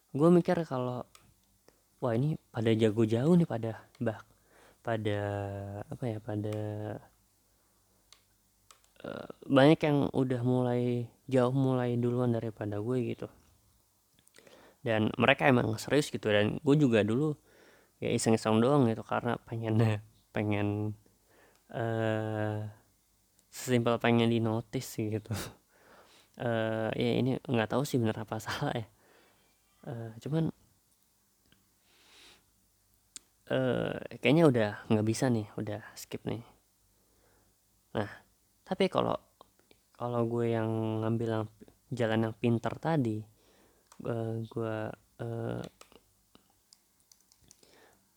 gue 0.09 0.29
mikir 0.35 0.59
kalau 0.67 1.07
wah 1.99 2.15
ini 2.15 2.39
pada 2.55 2.71
jago 2.75 3.03
jauh 3.03 3.35
nih 3.35 3.49
pada 3.49 3.83
bah 3.99 4.23
pada 4.83 5.21
apa 5.91 6.05
ya 6.07 6.19
pada 6.23 6.57
uh, 9.05 9.29
banyak 9.47 9.81
yang 9.83 9.99
udah 10.15 10.41
mulai 10.43 11.11
jauh 11.29 11.53
mulai 11.53 11.99
duluan 11.99 12.33
daripada 12.33 12.81
gue 12.81 12.99
gitu. 13.15 13.29
Dan 14.81 15.11
mereka 15.19 15.51
emang 15.51 15.75
serius 15.77 16.09
gitu 16.09 16.31
dan 16.31 16.63
gue 16.63 16.77
juga 16.79 17.03
dulu 17.05 17.35
ya 17.99 18.15
iseng-iseng 18.15 18.63
doang 18.63 18.87
gitu 18.87 19.03
karena 19.03 19.37
pengen 19.43 19.77
pengen 20.35 20.95
uh, 21.75 22.65
sesimpel 23.51 23.99
pengen 23.99 24.31
di 24.31 24.39
notice 24.39 24.97
gitu. 24.97 25.35
Uh, 26.39 26.89
ya 27.03 27.11
ini 27.19 27.37
nggak 27.43 27.75
tahu 27.75 27.83
sih 27.83 27.99
bener 27.99 28.17
apa 28.17 28.39
salah 28.45 28.73
ya. 28.73 28.87
Uh, 29.89 30.11
cuman 30.23 30.51
uh, 33.53 33.97
kayaknya 34.21 34.45
udah 34.49 34.71
nggak 34.89 35.07
bisa 35.07 35.29
nih 35.33 35.49
udah 35.57 35.81
skip 35.97 36.23
nih. 36.25 36.45
Nah 37.97 38.11
tapi 38.65 38.87
kalau 38.93 39.17
kalau 39.97 40.23
gue 40.29 40.55
yang 40.55 40.69
ngambil 41.03 41.29
yang 41.29 41.47
jalan 41.91 42.29
yang 42.29 42.35
pintar 42.37 42.77
tadi 42.77 43.25
uh, 44.05 44.37
gue 44.45 44.77
uh, 45.25 45.63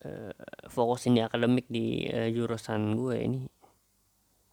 uh, 0.04 0.34
fokusin 0.68 1.16
di 1.16 1.22
akademik 1.24 1.66
di 1.72 2.06
uh, 2.12 2.28
jurusan 2.28 2.94
gue 2.94 3.16
ini 3.16 3.40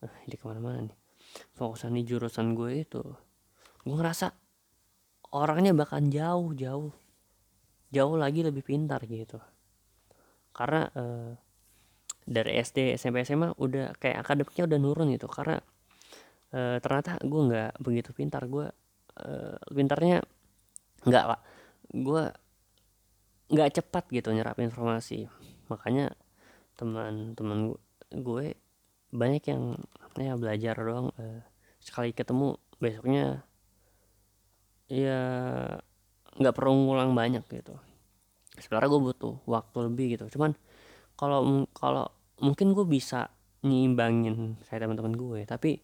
uh, 0.04 0.16
ini 0.26 0.36
ke 0.36 0.46
mana-mana 0.48 0.88
nih. 0.88 0.98
Fokusan 1.54 1.94
di 1.94 2.02
jurusan 2.08 2.56
gue 2.58 2.72
itu 2.82 3.04
gue 3.86 3.96
ngerasa 3.96 4.34
orangnya 5.36 5.72
bahkan 5.78 6.10
jauh 6.10 6.52
jauh 6.58 6.92
jauh 7.90 8.16
lagi 8.18 8.42
lebih 8.46 8.66
pintar 8.66 9.02
gitu 9.06 9.38
karena 10.56 10.90
uh, 10.94 11.32
dari 12.30 12.62
SD 12.62 13.00
SMP 13.00 13.26
SMA 13.26 13.58
udah 13.58 13.98
kayak 13.98 14.22
akademiknya 14.26 14.64
udah 14.70 14.78
nurun 14.78 15.08
gitu. 15.14 15.26
Karena 15.26 15.58
uh, 16.54 16.78
ternyata 16.78 17.18
gue 17.22 17.42
nggak 17.50 17.72
begitu 17.82 18.10
pintar. 18.14 18.46
Gue 18.46 18.70
uh, 19.20 19.58
pintarnya 19.72 20.22
nggak 21.08 21.26
lah 21.26 21.40
gue 21.90 22.24
nggak 23.50 23.70
cepat 23.82 24.04
gitu 24.14 24.30
nyerap 24.32 24.62
informasi. 24.62 25.26
Makanya 25.74 26.14
teman-teman 26.78 27.76
gue 28.14 28.56
banyak 29.10 29.44
yang 29.50 29.76
ya 30.18 30.38
belajar 30.38 30.76
doang 30.78 31.10
uh, 31.18 31.42
sekali 31.82 32.14
ketemu 32.14 32.60
besoknya 32.78 33.42
ya 34.90 35.22
nggak 36.40 36.56
perlu 36.56 36.74
ngulang 36.88 37.14
banyak 37.14 37.46
gitu 37.50 37.78
sebenarnya 38.62 38.90
gue 38.92 39.02
butuh 39.12 39.36
waktu 39.48 39.78
lebih 39.92 40.06
gitu. 40.20 40.26
Cuman 40.38 40.56
kalau 41.20 41.68
kalau 41.76 42.08
mungkin 42.40 42.72
gue 42.72 42.86
bisa 42.88 43.28
nyimbangin 43.64 44.56
kayak 44.64 44.88
teman-teman 44.88 45.16
gue 45.20 45.40
tapi 45.44 45.84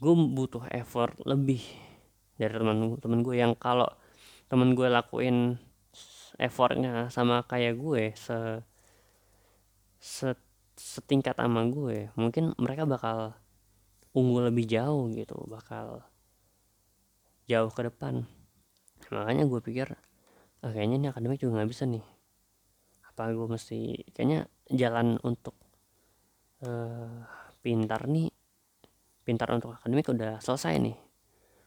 gue 0.00 0.14
butuh 0.32 0.64
effort 0.72 1.12
lebih 1.28 1.60
dari 2.40 2.56
teman-teman 2.56 3.20
gue 3.20 3.36
yang 3.36 3.52
kalau 3.52 3.84
teman 4.48 4.72
gue 4.72 4.88
lakuin 4.88 5.60
effortnya 6.40 7.12
sama 7.12 7.44
kayak 7.44 7.76
gue 7.76 8.16
se, 8.16 8.64
se 10.00 10.32
setingkat 10.80 11.36
sama 11.36 11.68
gue 11.68 12.08
mungkin 12.16 12.56
mereka 12.56 12.88
bakal 12.88 13.36
unggul 14.16 14.48
lebih 14.48 14.64
jauh 14.64 15.12
gitu 15.12 15.36
bakal 15.44 16.00
jauh 17.50 17.70
ke 17.74 17.82
depan. 17.90 18.24
Makanya 19.10 19.44
gue 19.50 19.60
pikir 19.60 19.98
ah, 20.64 20.70
kayaknya 20.72 20.96
ini 21.00 21.06
akademik 21.12 21.40
juga 21.40 21.60
nggak 21.60 21.70
bisa 21.70 21.84
nih. 21.88 22.04
Apa 23.10 23.32
gue 23.32 23.48
mesti 23.48 23.78
kayaknya 24.12 24.48
jalan 24.70 25.18
untuk 25.26 25.56
uh, 26.64 27.24
pintar 27.60 28.08
nih 28.08 28.32
pintar 29.24 29.52
untuk 29.52 29.76
akademik 29.76 30.10
udah 30.10 30.42
selesai 30.42 30.80
nih. 30.80 30.96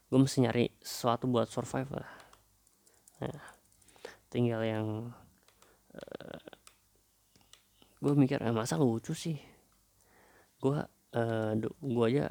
Gue 0.09 0.19
mesti 0.19 0.43
nyari 0.43 0.67
sesuatu 0.83 1.25
buat 1.31 1.47
survive 1.47 1.89
lah. 1.95 2.11
Nah, 3.23 3.39
tinggal 4.27 4.61
yang 4.65 4.87
uh, 5.95 6.49
gue 8.03 8.13
mikir 8.19 8.43
eh, 8.43 8.51
masa 8.51 8.75
lucu 8.75 9.15
sih? 9.15 9.39
Gue 10.59 10.75
uh, 11.15 11.51
gue 11.79 12.05
aja 12.11 12.27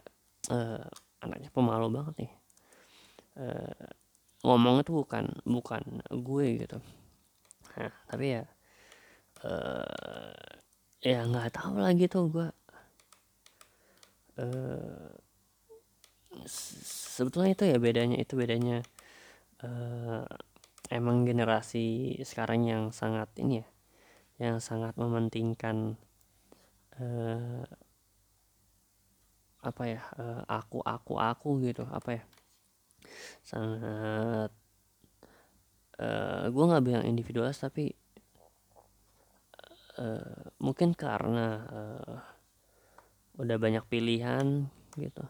uh, 0.52 0.84
anaknya 1.24 1.48
pemalu 1.48 1.88
banget 1.88 2.14
nih. 2.26 2.32
Uh, 3.32 3.88
ngomong 4.42 4.82
itu 4.82 4.90
bukan 4.90 5.30
bukan 5.46 5.82
gue 6.10 6.46
gitu. 6.66 6.78
Nah 7.78 7.94
tapi 8.10 8.38
ya 8.38 8.44
uh, 9.46 10.50
ya 11.02 11.26
nggak 11.26 11.54
tahu 11.54 11.82
lagi 11.82 12.06
tuh 12.06 12.30
gue 12.30 12.48
uh, 14.38 15.10
sebetulnya 16.46 17.52
itu 17.54 17.64
ya 17.68 17.76
bedanya 17.78 18.16
itu 18.18 18.34
bedanya 18.38 18.82
uh, 19.62 20.26
emang 20.90 21.24
generasi 21.28 22.18
sekarang 22.22 22.66
yang 22.66 22.82
sangat 22.94 23.28
ini 23.38 23.62
ya 23.62 23.66
yang 24.40 24.56
sangat 24.58 24.96
mementingkan 24.98 25.94
uh, 26.98 27.62
apa 29.62 29.82
ya 29.86 30.02
uh, 30.18 30.42
aku 30.50 30.82
aku 30.82 31.14
aku 31.22 31.62
gitu 31.62 31.86
apa 31.86 32.18
ya 32.18 32.22
sangat 33.42 34.50
uh, 35.98 36.44
gue 36.48 36.64
nggak 36.64 36.84
bilang 36.84 37.04
individualis 37.06 37.60
tapi 37.62 37.92
uh, 39.98 40.52
mungkin 40.62 40.96
karena 40.96 41.48
uh, 41.68 42.16
udah 43.40 43.56
banyak 43.56 43.84
pilihan 43.88 44.68
gitu. 45.00 45.24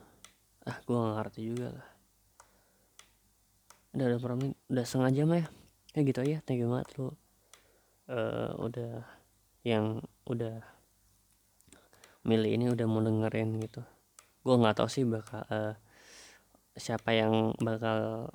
Ah 0.67 0.79
gue 0.83 0.95
gak 0.95 1.17
ngerti 1.19 1.41
juga 1.55 1.69
lah. 1.75 1.89
Udah 3.95 4.05
udah 4.11 4.19
berapa 4.19 4.45
udah 4.71 4.85
setengah 4.87 5.13
jam 5.15 5.29
ya. 5.35 5.45
Kayak 5.93 6.05
gitu 6.09 6.19
aja 6.25 6.37
thank 6.47 6.61
you 6.63 6.69
banget 6.71 6.89
lu 6.97 7.07
uh, 8.09 8.53
udah 8.59 9.05
yang 9.63 10.03
udah 10.27 10.65
milih 12.23 12.51
ini 12.55 12.67
udah 12.71 12.87
mau 12.87 13.03
dengerin 13.03 13.59
gitu. 13.63 13.83
Gue 14.43 14.55
nggak 14.59 14.83
tahu 14.83 14.89
sih 14.91 15.07
bakal 15.07 15.43
uh, 15.51 15.75
siapa 16.77 17.13
yang 17.13 17.53
bakal 17.61 18.31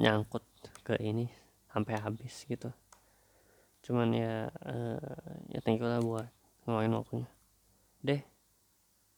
nyangkut 0.00 0.44
ke 0.82 0.96
ini 1.00 1.28
sampai 1.68 2.00
habis 2.00 2.44
gitu. 2.48 2.72
Cuman 3.82 4.14
ya 4.14 4.48
uh, 4.64 5.00
ya 5.52 5.60
thank 5.60 5.82
you 5.82 5.88
lah 5.88 6.00
buat 6.00 6.28
ngeluarin 6.64 6.96
waktunya. 6.96 7.28
Deh 8.00 8.31